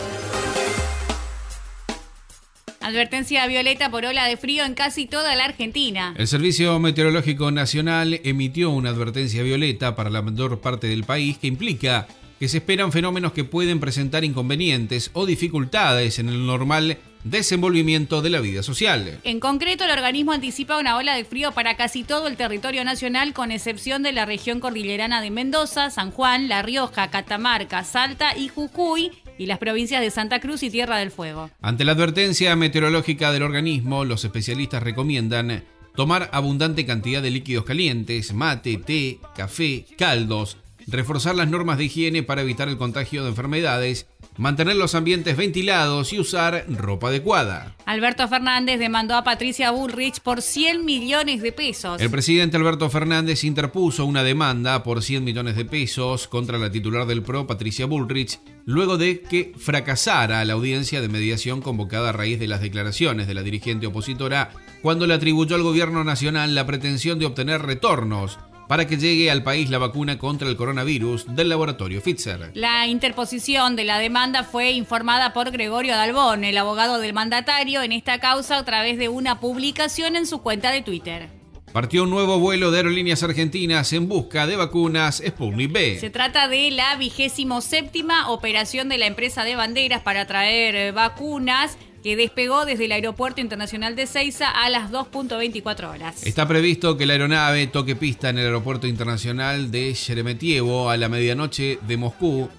Advertencia 2.81 3.45
violeta 3.45 3.91
por 3.91 4.03
ola 4.03 4.25
de 4.25 4.35
frío 4.35 4.65
en 4.65 4.73
casi 4.73 5.05
toda 5.05 5.35
la 5.35 5.45
Argentina. 5.45 6.15
El 6.17 6.27
Servicio 6.27 6.79
Meteorológico 6.79 7.51
Nacional 7.51 8.19
emitió 8.23 8.71
una 8.71 8.89
advertencia 8.89 9.43
violeta 9.43 9.95
para 9.95 10.09
la 10.09 10.23
mayor 10.23 10.59
parte 10.59 10.87
del 10.87 11.03
país 11.03 11.37
que 11.37 11.45
implica 11.45 12.07
que 12.39 12.47
se 12.47 12.57
esperan 12.57 12.91
fenómenos 12.91 13.31
que 13.31 13.43
pueden 13.43 13.79
presentar 13.79 14.23
inconvenientes 14.23 15.11
o 15.13 15.27
dificultades 15.27 16.17
en 16.17 16.29
el 16.29 16.47
normal 16.47 16.97
desenvolvimiento 17.23 18.21
de 18.21 18.29
la 18.29 18.39
vida 18.39 18.63
social. 18.63 19.19
En 19.23 19.39
concreto, 19.39 19.83
el 19.83 19.91
organismo 19.91 20.31
anticipa 20.31 20.77
una 20.77 20.97
ola 20.97 21.15
de 21.15 21.25
frío 21.25 21.51
para 21.51 21.75
casi 21.75 22.03
todo 22.03 22.27
el 22.27 22.37
territorio 22.37 22.83
nacional, 22.83 23.33
con 23.33 23.51
excepción 23.51 24.03
de 24.03 24.11
la 24.11 24.25
región 24.25 24.59
cordillerana 24.59 25.21
de 25.21 25.31
Mendoza, 25.31 25.89
San 25.89 26.11
Juan, 26.11 26.47
La 26.47 26.61
Rioja, 26.61 27.09
Catamarca, 27.09 27.83
Salta 27.83 28.37
y 28.37 28.49
Jujuy, 28.49 29.11
y 29.37 29.45
las 29.45 29.57
provincias 29.57 30.01
de 30.01 30.11
Santa 30.11 30.39
Cruz 30.39 30.63
y 30.63 30.69
Tierra 30.69 30.97
del 30.97 31.11
Fuego. 31.11 31.49
Ante 31.61 31.85
la 31.85 31.93
advertencia 31.93 32.55
meteorológica 32.55 33.31
del 33.31 33.43
organismo, 33.43 34.05
los 34.05 34.23
especialistas 34.23 34.83
recomiendan 34.83 35.63
tomar 35.95 36.29
abundante 36.33 36.85
cantidad 36.85 37.21
de 37.21 37.31
líquidos 37.31 37.65
calientes, 37.65 38.33
mate, 38.33 38.77
té, 38.77 39.19
café, 39.35 39.85
caldos, 39.97 40.57
reforzar 40.87 41.35
las 41.35 41.49
normas 41.49 41.77
de 41.77 41.85
higiene 41.85 42.23
para 42.23 42.41
evitar 42.41 42.67
el 42.67 42.77
contagio 42.77 43.23
de 43.23 43.29
enfermedades, 43.29 44.07
mantener 44.37 44.75
los 44.75 44.95
ambientes 44.95 45.37
ventilados 45.37 46.13
y 46.13 46.19
usar 46.19 46.65
ropa 46.69 47.09
adecuada. 47.09 47.75
Alberto 47.85 48.27
Fernández 48.27 48.79
demandó 48.79 49.15
a 49.15 49.23
Patricia 49.23 49.71
Bullrich 49.71 50.19
por 50.21 50.41
100 50.41 50.85
millones 50.85 51.41
de 51.41 51.51
pesos. 51.51 52.01
El 52.01 52.09
presidente 52.09 52.57
Alberto 52.57 52.89
Fernández 52.89 53.43
interpuso 53.43 54.05
una 54.05 54.23
demanda 54.23 54.83
por 54.83 55.03
100 55.03 55.23
millones 55.23 55.55
de 55.55 55.65
pesos 55.65 56.27
contra 56.27 56.57
la 56.57 56.71
titular 56.71 57.05
del 57.05 57.23
PRO, 57.23 57.47
Patricia 57.47 57.85
Bullrich, 57.85 58.39
luego 58.65 58.97
de 58.97 59.21
que 59.21 59.53
fracasara 59.57 60.43
la 60.45 60.53
audiencia 60.53 61.01
de 61.01 61.09
mediación 61.09 61.61
convocada 61.61 62.09
a 62.09 62.13
raíz 62.13 62.39
de 62.39 62.47
las 62.47 62.61
declaraciones 62.61 63.27
de 63.27 63.33
la 63.33 63.43
dirigente 63.43 63.87
opositora 63.87 64.51
cuando 64.81 65.07
le 65.07 65.13
atribuyó 65.13 65.55
al 65.55 65.63
gobierno 65.63 66.03
nacional 66.03 66.55
la 66.55 66.65
pretensión 66.65 67.19
de 67.19 67.25
obtener 67.25 67.61
retornos 67.61 68.39
para 68.73 68.87
que 68.87 68.97
llegue 68.97 69.29
al 69.29 69.43
país 69.43 69.69
la 69.69 69.77
vacuna 69.77 70.17
contra 70.17 70.49
el 70.49 70.57
coronavirus 70.57 71.35
del 71.35 71.47
laboratorio 71.47 72.01
Pfizer. 72.01 72.49
La 72.55 72.87
interposición 72.87 73.75
de 73.75 73.83
la 73.83 73.99
demanda 73.99 74.43
fue 74.43 74.71
informada 74.71 75.31
por 75.31 75.51
Gregorio 75.51 75.93
Dalbón, 75.93 76.43
el 76.43 76.57
abogado 76.57 76.97
del 76.97 77.13
mandatario, 77.13 77.83
en 77.83 77.91
esta 77.91 78.19
causa 78.19 78.57
a 78.57 78.65
través 78.65 78.97
de 78.97 79.09
una 79.09 79.39
publicación 79.39 80.15
en 80.15 80.25
su 80.25 80.41
cuenta 80.41 80.71
de 80.71 80.81
Twitter. 80.81 81.42
Partió 81.73 82.03
un 82.03 82.11
nuevo 82.11 82.37
vuelo 82.37 82.69
de 82.69 82.77
aerolíneas 82.77 83.23
argentinas 83.23 83.93
en 83.93 84.07
busca 84.07 84.45
de 84.45 84.55
vacunas 84.55 85.23
Sputnik 85.25 85.71
B. 85.71 85.97
Se 85.99 86.11
trata 86.11 86.47
de 86.47 86.69
la 86.69 86.95
vigésimo 86.97 87.61
séptima 87.61 88.29
operación 88.29 88.89
de 88.89 88.99
la 88.99 89.07
empresa 89.07 89.43
de 89.43 89.55
banderas 89.55 90.03
para 90.03 90.27
traer 90.27 90.75
eh, 90.75 90.91
vacunas 90.91 91.75
que 92.03 92.15
despegó 92.15 92.65
desde 92.65 92.85
el 92.85 92.91
Aeropuerto 92.91 93.41
Internacional 93.41 93.95
de 93.95 94.05
Ceiza 94.05 94.51
a 94.51 94.69
las 94.69 94.91
2.24 94.91 95.89
horas. 95.89 96.23
Está 96.27 96.47
previsto 96.47 96.95
que 96.95 97.07
la 97.07 97.13
aeronave 97.13 97.65
toque 97.65 97.95
pista 97.95 98.29
en 98.29 98.37
el 98.37 98.45
Aeropuerto 98.45 98.85
Internacional 98.85 99.71
de 99.71 99.95
Sheremetyevo 99.95 100.91
a 100.91 100.97
la 100.97 101.09
medianoche 101.09 101.79
de 101.87 101.97
Moscú 101.97 102.49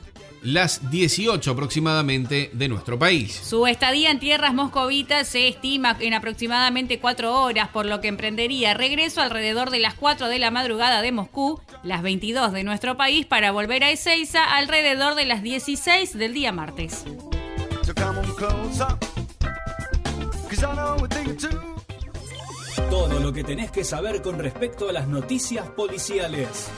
las 0.44 0.90
18 0.90 1.50
aproximadamente 1.50 2.50
de 2.52 2.68
nuestro 2.68 2.98
país. 2.98 3.32
Su 3.42 3.66
estadía 3.66 4.10
en 4.10 4.20
tierras 4.20 4.52
moscovitas 4.52 5.26
se 5.26 5.48
estima 5.48 5.96
en 5.98 6.12
aproximadamente 6.12 7.00
4 7.00 7.40
horas, 7.40 7.70
por 7.70 7.86
lo 7.86 8.00
que 8.00 8.08
emprendería 8.08 8.74
regreso 8.74 9.22
alrededor 9.22 9.70
de 9.70 9.80
las 9.80 9.94
4 9.94 10.28
de 10.28 10.38
la 10.38 10.50
madrugada 10.50 11.00
de 11.00 11.12
Moscú, 11.12 11.60
las 11.82 12.02
22 12.02 12.52
de 12.52 12.62
nuestro 12.62 12.96
país, 12.96 13.24
para 13.24 13.52
volver 13.52 13.84
a 13.84 13.90
Ezeiza 13.90 14.44
alrededor 14.44 15.14
de 15.14 15.24
las 15.24 15.42
16 15.42 16.16
del 16.18 16.34
día 16.34 16.52
martes. 16.52 17.04
Todo 22.90 23.20
lo 23.20 23.32
que 23.32 23.44
tenés 23.44 23.70
que 23.70 23.82
saber 23.82 24.20
con 24.20 24.38
respecto 24.38 24.90
a 24.90 24.92
las 24.92 25.08
noticias 25.08 25.68
policiales. 25.70 26.68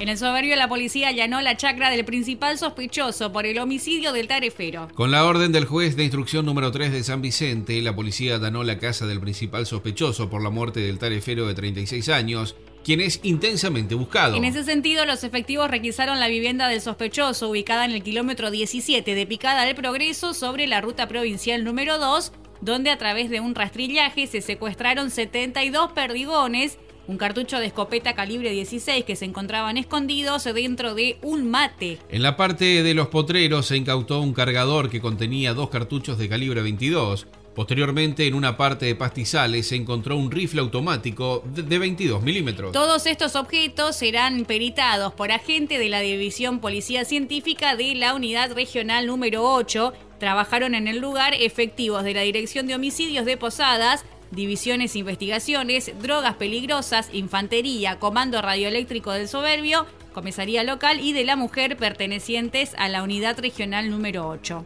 En 0.00 0.08
el 0.08 0.16
soberbio, 0.16 0.56
la 0.56 0.66
policía 0.66 1.08
allanó 1.08 1.42
la 1.42 1.58
chacra 1.58 1.90
del 1.90 2.06
principal 2.06 2.56
sospechoso 2.56 3.32
por 3.32 3.44
el 3.44 3.58
homicidio 3.58 4.14
del 4.14 4.28
tarefero. 4.28 4.88
Con 4.94 5.10
la 5.10 5.26
orden 5.26 5.52
del 5.52 5.66
juez 5.66 5.94
de 5.94 6.04
instrucción 6.04 6.46
número 6.46 6.72
3 6.72 6.90
de 6.90 7.04
San 7.04 7.20
Vicente, 7.20 7.82
la 7.82 7.94
policía 7.94 8.36
allanó 8.36 8.64
la 8.64 8.78
casa 8.78 9.06
del 9.06 9.20
principal 9.20 9.66
sospechoso 9.66 10.30
por 10.30 10.42
la 10.42 10.48
muerte 10.48 10.80
del 10.80 10.98
tarefero 10.98 11.46
de 11.46 11.52
36 11.52 12.08
años, 12.08 12.56
quien 12.82 13.02
es 13.02 13.20
intensamente 13.24 13.94
buscado. 13.94 14.36
En 14.36 14.46
ese 14.46 14.64
sentido, 14.64 15.04
los 15.04 15.22
efectivos 15.22 15.70
requisaron 15.70 16.18
la 16.18 16.28
vivienda 16.28 16.68
del 16.68 16.80
sospechoso, 16.80 17.50
ubicada 17.50 17.84
en 17.84 17.90
el 17.90 18.02
kilómetro 18.02 18.50
17 18.50 19.14
de 19.14 19.26
Picada 19.26 19.66
del 19.66 19.74
Progreso, 19.74 20.32
sobre 20.32 20.66
la 20.66 20.80
ruta 20.80 21.08
provincial 21.08 21.62
número 21.62 21.98
2, 21.98 22.32
donde 22.62 22.88
a 22.88 22.96
través 22.96 23.28
de 23.28 23.40
un 23.40 23.54
rastrillaje 23.54 24.26
se 24.26 24.40
secuestraron 24.40 25.10
72 25.10 25.92
perdigones 25.92 26.78
un 27.10 27.18
cartucho 27.18 27.58
de 27.58 27.66
escopeta 27.66 28.14
calibre 28.14 28.50
16 28.50 29.04
que 29.04 29.16
se 29.16 29.24
encontraban 29.24 29.76
escondidos 29.76 30.44
dentro 30.44 30.94
de 30.94 31.18
un 31.22 31.50
mate. 31.50 31.98
En 32.08 32.22
la 32.22 32.36
parte 32.36 32.84
de 32.84 32.94
los 32.94 33.08
potreros 33.08 33.66
se 33.66 33.76
incautó 33.76 34.20
un 34.20 34.32
cargador 34.32 34.88
que 34.88 35.00
contenía 35.00 35.52
dos 35.52 35.70
cartuchos 35.70 36.18
de 36.18 36.28
calibre 36.28 36.62
22. 36.62 37.26
Posteriormente, 37.56 38.28
en 38.28 38.34
una 38.34 38.56
parte 38.56 38.86
de 38.86 38.94
pastizales 38.94 39.66
se 39.66 39.74
encontró 39.74 40.16
un 40.16 40.30
rifle 40.30 40.60
automático 40.60 41.42
de 41.52 41.78
22 41.78 42.22
milímetros. 42.22 42.70
Todos 42.70 43.04
estos 43.06 43.34
objetos 43.34 43.96
serán 43.96 44.44
peritados 44.44 45.12
por 45.12 45.32
agentes 45.32 45.80
de 45.80 45.88
la 45.88 45.98
División 45.98 46.60
Policía 46.60 47.04
Científica 47.04 47.74
de 47.74 47.96
la 47.96 48.14
Unidad 48.14 48.52
Regional 48.54 49.08
número 49.08 49.52
8. 49.52 49.92
Trabajaron 50.20 50.76
en 50.76 50.86
el 50.86 50.98
lugar 50.98 51.34
efectivos 51.34 52.04
de 52.04 52.14
la 52.14 52.20
Dirección 52.20 52.68
de 52.68 52.76
Homicidios 52.76 53.26
de 53.26 53.36
Posadas, 53.36 54.04
Divisiones 54.30 54.96
Investigaciones, 54.96 55.92
Drogas 56.00 56.36
Peligrosas, 56.36 57.08
Infantería, 57.12 57.98
Comando 57.98 58.40
Radioeléctrico 58.40 59.10
del 59.12 59.28
Soberbio, 59.28 59.86
Comisaría 60.12 60.64
Local 60.64 61.00
y 61.00 61.12
de 61.12 61.24
la 61.24 61.36
Mujer 61.36 61.76
pertenecientes 61.76 62.72
a 62.78 62.88
la 62.88 63.02
Unidad 63.02 63.38
Regional 63.38 63.90
número 63.90 64.28
8. 64.28 64.64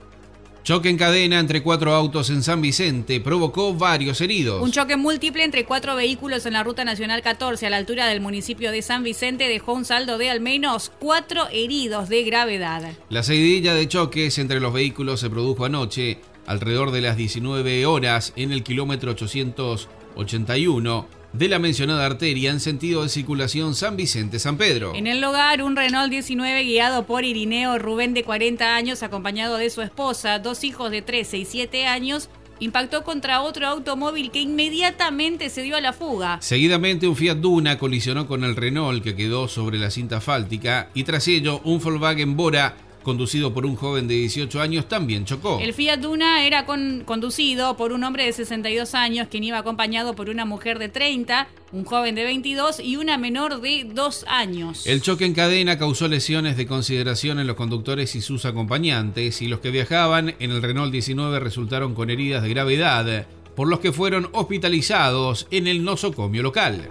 Choque 0.64 0.88
en 0.88 0.96
cadena 0.96 1.40
entre 1.40 1.62
cuatro 1.62 1.92
autos 1.92 2.30
en 2.30 2.42
San 2.42 2.62
Vicente 2.62 3.20
provocó 3.20 3.74
varios 3.74 4.22
heridos. 4.22 4.62
Un 4.62 4.72
choque 4.72 4.96
múltiple 4.96 5.44
entre 5.44 5.66
cuatro 5.66 5.94
vehículos 5.94 6.46
en 6.46 6.54
la 6.54 6.62
Ruta 6.62 6.86
Nacional 6.86 7.20
14 7.20 7.66
a 7.66 7.70
la 7.70 7.76
altura 7.76 8.06
del 8.06 8.22
municipio 8.22 8.72
de 8.72 8.80
San 8.80 9.02
Vicente 9.02 9.46
dejó 9.46 9.74
un 9.74 9.84
saldo 9.84 10.16
de 10.16 10.30
al 10.30 10.40
menos 10.40 10.90
cuatro 10.98 11.48
heridos 11.52 12.08
de 12.08 12.22
gravedad. 12.22 12.94
La 13.10 13.22
seguidilla 13.22 13.74
de 13.74 13.88
choques 13.88 14.38
entre 14.38 14.58
los 14.58 14.72
vehículos 14.72 15.20
se 15.20 15.28
produjo 15.28 15.66
anoche 15.66 16.20
alrededor 16.46 16.90
de 16.90 17.00
las 17.00 17.16
19 17.16 17.86
horas 17.86 18.32
en 18.36 18.52
el 18.52 18.62
kilómetro 18.62 19.12
881 19.12 21.06
de 21.34 21.48
la 21.48 21.58
mencionada 21.58 22.06
arteria 22.06 22.50
en 22.52 22.60
sentido 22.60 23.02
de 23.02 23.08
circulación 23.08 23.74
San 23.74 23.96
Vicente-San 23.96 24.56
Pedro. 24.56 24.94
En 24.94 25.08
el 25.08 25.20
lugar, 25.20 25.62
un 25.62 25.74
Renault 25.74 26.10
19 26.10 26.62
guiado 26.62 27.06
por 27.06 27.24
Irineo 27.24 27.76
Rubén 27.78 28.14
de 28.14 28.22
40 28.22 28.76
años, 28.76 29.02
acompañado 29.02 29.56
de 29.56 29.68
su 29.68 29.82
esposa, 29.82 30.38
dos 30.38 30.62
hijos 30.62 30.92
de 30.92 31.02
13 31.02 31.38
y 31.38 31.44
7 31.44 31.86
años, 31.86 32.30
impactó 32.60 33.02
contra 33.02 33.42
otro 33.42 33.66
automóvil 33.66 34.30
que 34.30 34.40
inmediatamente 34.40 35.50
se 35.50 35.62
dio 35.62 35.76
a 35.76 35.80
la 35.80 35.92
fuga. 35.92 36.38
Seguidamente 36.40 37.08
un 37.08 37.16
Fiat 37.16 37.38
Duna 37.38 37.78
colisionó 37.78 38.28
con 38.28 38.44
el 38.44 38.54
Renault 38.54 39.02
que 39.02 39.16
quedó 39.16 39.48
sobre 39.48 39.78
la 39.78 39.90
cinta 39.90 40.18
asfáltica 40.18 40.88
y 40.94 41.02
tras 41.02 41.26
ello 41.26 41.60
un 41.64 41.80
Volkswagen 41.80 42.36
Bora 42.36 42.76
conducido 43.04 43.54
por 43.54 43.64
un 43.66 43.76
joven 43.76 44.08
de 44.08 44.14
18 44.14 44.60
años, 44.60 44.88
también 44.88 45.24
chocó. 45.24 45.60
El 45.60 45.72
Fiat 45.72 46.00
Duna 46.00 46.44
era 46.44 46.66
conducido 46.66 47.76
por 47.76 47.92
un 47.92 48.02
hombre 48.02 48.24
de 48.24 48.32
62 48.32 48.94
años, 48.96 49.28
quien 49.30 49.44
iba 49.44 49.58
acompañado 49.58 50.14
por 50.14 50.28
una 50.28 50.44
mujer 50.44 50.80
de 50.80 50.88
30, 50.88 51.46
un 51.70 51.84
joven 51.84 52.16
de 52.16 52.24
22 52.24 52.80
y 52.80 52.96
una 52.96 53.16
menor 53.16 53.60
de 53.60 53.84
2 53.84 54.24
años. 54.26 54.86
El 54.86 55.02
choque 55.02 55.24
en 55.24 55.34
cadena 55.34 55.78
causó 55.78 56.08
lesiones 56.08 56.56
de 56.56 56.66
consideración 56.66 57.38
en 57.38 57.46
los 57.46 57.56
conductores 57.56 58.16
y 58.16 58.22
sus 58.22 58.44
acompañantes, 58.44 59.40
y 59.42 59.46
los 59.46 59.60
que 59.60 59.70
viajaban 59.70 60.34
en 60.40 60.50
el 60.50 60.62
Renault 60.62 60.90
19 60.90 61.38
resultaron 61.38 61.94
con 61.94 62.10
heridas 62.10 62.42
de 62.42 62.48
gravedad, 62.48 63.26
por 63.54 63.68
los 63.68 63.78
que 63.78 63.92
fueron 63.92 64.30
hospitalizados 64.32 65.46
en 65.50 65.68
el 65.68 65.84
nosocomio 65.84 66.42
local. 66.42 66.88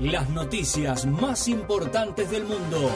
Las 0.00 0.28
noticias 0.28 1.06
más 1.06 1.48
importantes 1.48 2.30
del 2.30 2.44
mundo. 2.44 2.94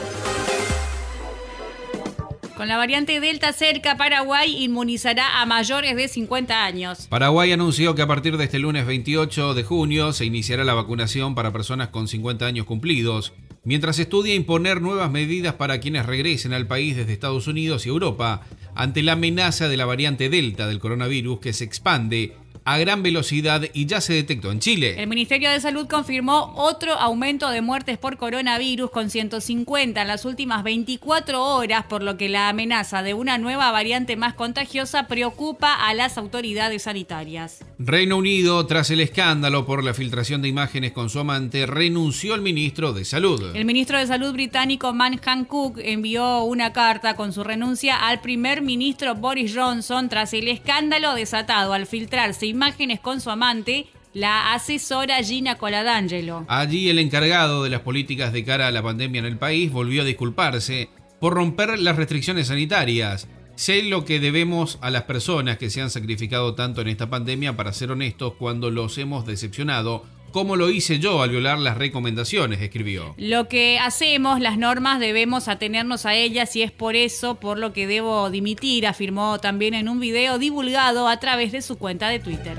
Con 2.55 2.67
la 2.67 2.77
variante 2.77 3.19
Delta 3.19 3.53
cerca, 3.53 3.97
Paraguay 3.97 4.63
inmunizará 4.63 5.41
a 5.41 5.47
mayores 5.47 5.95
de 5.95 6.07
50 6.07 6.63
años. 6.63 7.07
Paraguay 7.07 7.51
anunció 7.51 7.95
que 7.95 8.03
a 8.03 8.07
partir 8.07 8.37
de 8.37 8.43
este 8.43 8.59
lunes 8.59 8.85
28 8.85 9.55
de 9.55 9.63
junio 9.63 10.13
se 10.13 10.25
iniciará 10.25 10.63
la 10.63 10.75
vacunación 10.75 11.33
para 11.33 11.51
personas 11.51 11.87
con 11.87 12.07
50 12.07 12.45
años 12.45 12.67
cumplidos, 12.67 13.33
mientras 13.63 13.97
estudia 13.97 14.35
imponer 14.35 14.79
nuevas 14.79 15.09
medidas 15.09 15.55
para 15.55 15.79
quienes 15.79 16.05
regresen 16.05 16.53
al 16.53 16.67
país 16.67 16.95
desde 16.95 17.13
Estados 17.13 17.47
Unidos 17.47 17.87
y 17.87 17.89
Europa, 17.89 18.45
ante 18.75 19.01
la 19.01 19.13
amenaza 19.13 19.69
de 19.69 19.77
la 19.77 19.85
variante 19.85 20.29
Delta 20.29 20.67
del 20.67 20.77
coronavirus 20.77 21.39
que 21.39 21.53
se 21.53 21.63
expande 21.63 22.35
a 22.63 22.77
gran 22.77 23.01
velocidad 23.03 23.63
y 23.73 23.85
ya 23.85 24.01
se 24.01 24.13
detectó 24.13 24.51
en 24.51 24.59
Chile. 24.59 24.95
El 25.01 25.07
Ministerio 25.07 25.49
de 25.49 25.59
Salud 25.59 25.87
confirmó 25.87 26.53
otro 26.55 26.93
aumento 26.93 27.49
de 27.49 27.61
muertes 27.61 27.97
por 27.97 28.17
coronavirus 28.17 28.91
con 28.91 29.09
150 29.09 30.01
en 30.01 30.07
las 30.07 30.25
últimas 30.25 30.63
24 30.63 31.43
horas, 31.43 31.85
por 31.85 32.03
lo 32.03 32.17
que 32.17 32.29
la 32.29 32.49
amenaza 32.49 33.01
de 33.03 33.13
una 33.13 33.37
nueva 33.37 33.71
variante 33.71 34.15
más 34.15 34.33
contagiosa 34.33 35.07
preocupa 35.07 35.73
a 35.73 35.93
las 35.93 36.17
autoridades 36.17 36.83
sanitarias. 36.83 37.63
Reino 37.79 38.17
Unido, 38.17 38.65
tras 38.67 38.91
el 38.91 39.01
escándalo 39.01 39.65
por 39.65 39.83
la 39.83 39.93
filtración 39.93 40.41
de 40.41 40.47
imágenes 40.47 40.91
con 40.91 41.09
su 41.09 41.19
amante, 41.19 41.65
renunció 41.65 42.33
al 42.33 42.41
ministro 42.41 42.93
de 42.93 43.05
Salud. 43.05 43.55
El 43.55 43.65
ministro 43.65 43.97
de 43.97 44.05
Salud 44.05 44.33
británico 44.33 44.93
Manhan 44.93 45.45
Cook 45.45 45.79
envió 45.79 46.43
una 46.43 46.73
carta 46.73 47.15
con 47.15 47.33
su 47.33 47.43
renuncia 47.43 48.07
al 48.07 48.21
primer 48.21 48.61
ministro 48.61 49.15
Boris 49.15 49.53
Johnson 49.55 50.09
tras 50.09 50.33
el 50.33 50.47
escándalo 50.47 51.15
desatado 51.15 51.73
al 51.73 51.87
filtrarse 51.87 52.50
imágenes 52.51 52.99
con 52.99 53.19
su 53.19 53.31
amante, 53.31 53.87
la 54.13 54.53
asesora 54.53 55.23
Gina 55.23 55.55
Coladangelo. 55.57 56.45
Allí 56.47 56.89
el 56.89 56.99
encargado 56.99 57.63
de 57.63 57.69
las 57.69 57.81
políticas 57.81 58.33
de 58.33 58.43
cara 58.43 58.67
a 58.67 58.71
la 58.71 58.83
pandemia 58.83 59.19
en 59.19 59.25
el 59.25 59.37
país 59.37 59.71
volvió 59.71 60.03
a 60.03 60.05
disculparse 60.05 60.89
por 61.19 61.33
romper 61.33 61.79
las 61.79 61.95
restricciones 61.95 62.47
sanitarias. 62.47 63.27
Sé 63.55 63.83
lo 63.83 64.05
que 64.05 64.19
debemos 64.19 64.79
a 64.81 64.89
las 64.89 65.03
personas 65.03 65.57
que 65.57 65.69
se 65.69 65.81
han 65.81 65.89
sacrificado 65.89 66.55
tanto 66.55 66.81
en 66.81 66.87
esta 66.87 67.09
pandemia 67.09 67.55
para 67.55 67.73
ser 67.73 67.91
honestos 67.91 68.33
cuando 68.37 68.71
los 68.71 68.97
hemos 68.97 69.25
decepcionado 69.25 70.03
como 70.31 70.55
lo 70.55 70.69
hice 70.69 70.99
yo 70.99 71.21
al 71.21 71.29
violar 71.29 71.59
las 71.59 71.77
recomendaciones, 71.77 72.61
escribió. 72.61 73.13
Lo 73.17 73.47
que 73.47 73.79
hacemos, 73.79 74.39
las 74.39 74.57
normas, 74.57 74.99
debemos 74.99 75.47
atenernos 75.47 76.05
a 76.05 76.15
ellas 76.15 76.55
y 76.55 76.63
es 76.63 76.71
por 76.71 76.95
eso 76.95 77.35
por 77.35 77.59
lo 77.59 77.73
que 77.73 77.87
debo 77.87 78.29
dimitir, 78.29 78.87
afirmó 78.87 79.39
también 79.39 79.73
en 79.73 79.89
un 79.89 79.99
video 79.99 80.37
divulgado 80.37 81.07
a 81.07 81.19
través 81.19 81.51
de 81.51 81.61
su 81.61 81.77
cuenta 81.77 82.09
de 82.09 82.19
Twitter. 82.19 82.57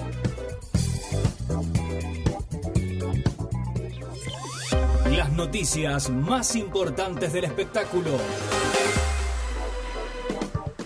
Las 5.11 5.33
noticias 5.33 6.11
más 6.11 6.57
importantes 6.57 7.33
del 7.33 7.45
espectáculo. 7.45 8.19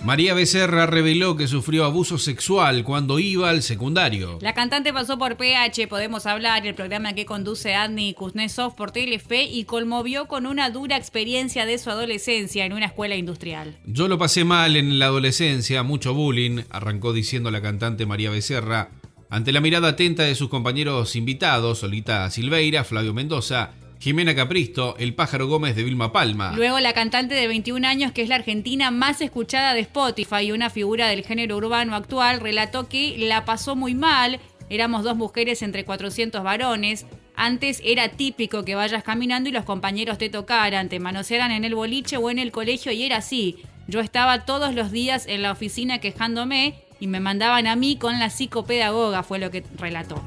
María 0.06 0.34
Becerra 0.34 0.86
reveló 0.86 1.36
que 1.36 1.48
sufrió 1.48 1.84
abuso 1.84 2.16
sexual 2.16 2.84
cuando 2.84 3.18
iba 3.18 3.50
al 3.50 3.64
secundario. 3.64 4.38
La 4.40 4.54
cantante 4.54 4.92
pasó 4.92 5.18
por 5.18 5.36
PH, 5.36 5.88
Podemos 5.88 6.26
Hablar, 6.26 6.64
el 6.64 6.76
programa 6.76 7.14
que 7.14 7.26
conduce 7.26 7.74
Adni 7.74 8.14
Kuznetsov 8.14 8.76
por 8.76 8.92
Telefe 8.92 9.42
y 9.42 9.64
conmovió 9.64 10.28
con 10.28 10.46
una 10.46 10.70
dura 10.70 10.96
experiencia 10.96 11.66
de 11.66 11.76
su 11.78 11.90
adolescencia 11.90 12.64
en 12.64 12.72
una 12.72 12.86
escuela 12.86 13.16
industrial. 13.16 13.78
Yo 13.84 14.06
lo 14.06 14.16
pasé 14.16 14.44
mal 14.44 14.76
en 14.76 15.00
la 15.00 15.06
adolescencia, 15.06 15.82
mucho 15.82 16.14
bullying, 16.14 16.62
arrancó 16.70 17.12
diciendo 17.12 17.50
la 17.50 17.60
cantante 17.60 18.06
María 18.06 18.30
Becerra, 18.30 18.90
ante 19.28 19.50
la 19.50 19.60
mirada 19.60 19.88
atenta 19.88 20.22
de 20.22 20.36
sus 20.36 20.48
compañeros 20.48 21.16
invitados, 21.16 21.80
Solita 21.80 22.30
Silveira, 22.30 22.84
Flavio 22.84 23.12
Mendoza 23.12 23.72
Jimena 23.98 24.34
Capristo, 24.34 24.96
el 24.98 25.14
pájaro 25.14 25.48
Gómez 25.48 25.74
de 25.74 25.84
Vilma 25.84 26.12
Palma. 26.12 26.52
Luego 26.54 26.78
la 26.80 26.92
cantante 26.92 27.34
de 27.34 27.48
21 27.48 27.86
años, 27.86 28.12
que 28.12 28.22
es 28.22 28.28
la 28.28 28.36
argentina 28.36 28.90
más 28.90 29.20
escuchada 29.20 29.74
de 29.74 29.80
Spotify 29.80 30.52
una 30.52 30.70
figura 30.70 31.08
del 31.08 31.24
género 31.24 31.56
urbano 31.56 31.94
actual, 31.94 32.40
relató 32.40 32.88
que 32.88 33.16
la 33.18 33.44
pasó 33.44 33.74
muy 33.74 33.94
mal. 33.94 34.38
Éramos 34.68 35.04
dos 35.04 35.16
mujeres 35.16 35.62
entre 35.62 35.84
400 35.84 36.42
varones. 36.42 37.06
Antes 37.34 37.80
era 37.84 38.08
típico 38.08 38.64
que 38.64 38.74
vayas 38.74 39.02
caminando 39.02 39.48
y 39.48 39.52
los 39.52 39.64
compañeros 39.64 40.18
te 40.18 40.30
tocaran, 40.30 40.88
te 40.88 41.00
manosearan 41.00 41.50
en 41.50 41.64
el 41.64 41.74
boliche 41.74 42.16
o 42.16 42.30
en 42.30 42.38
el 42.38 42.52
colegio 42.52 42.92
y 42.92 43.02
era 43.02 43.18
así. 43.18 43.58
Yo 43.88 44.00
estaba 44.00 44.44
todos 44.44 44.74
los 44.74 44.90
días 44.90 45.26
en 45.26 45.42
la 45.42 45.52
oficina 45.52 45.98
quejándome 45.98 46.74
y 46.98 47.06
me 47.06 47.20
mandaban 47.20 47.66
a 47.66 47.76
mí 47.76 47.96
con 47.96 48.18
la 48.18 48.30
psicopedagoga, 48.30 49.22
fue 49.22 49.38
lo 49.38 49.50
que 49.50 49.62
relató. 49.76 50.22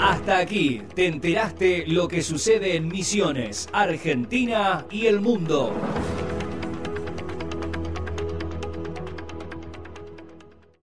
Hasta 0.00 0.38
aquí 0.38 0.82
te 0.94 1.06
enteraste 1.06 1.84
lo 1.86 2.06
que 2.06 2.22
sucede 2.22 2.76
en 2.76 2.88
Misiones, 2.88 3.68
Argentina 3.72 4.84
y 4.90 5.06
el 5.06 5.20
mundo. 5.20 5.72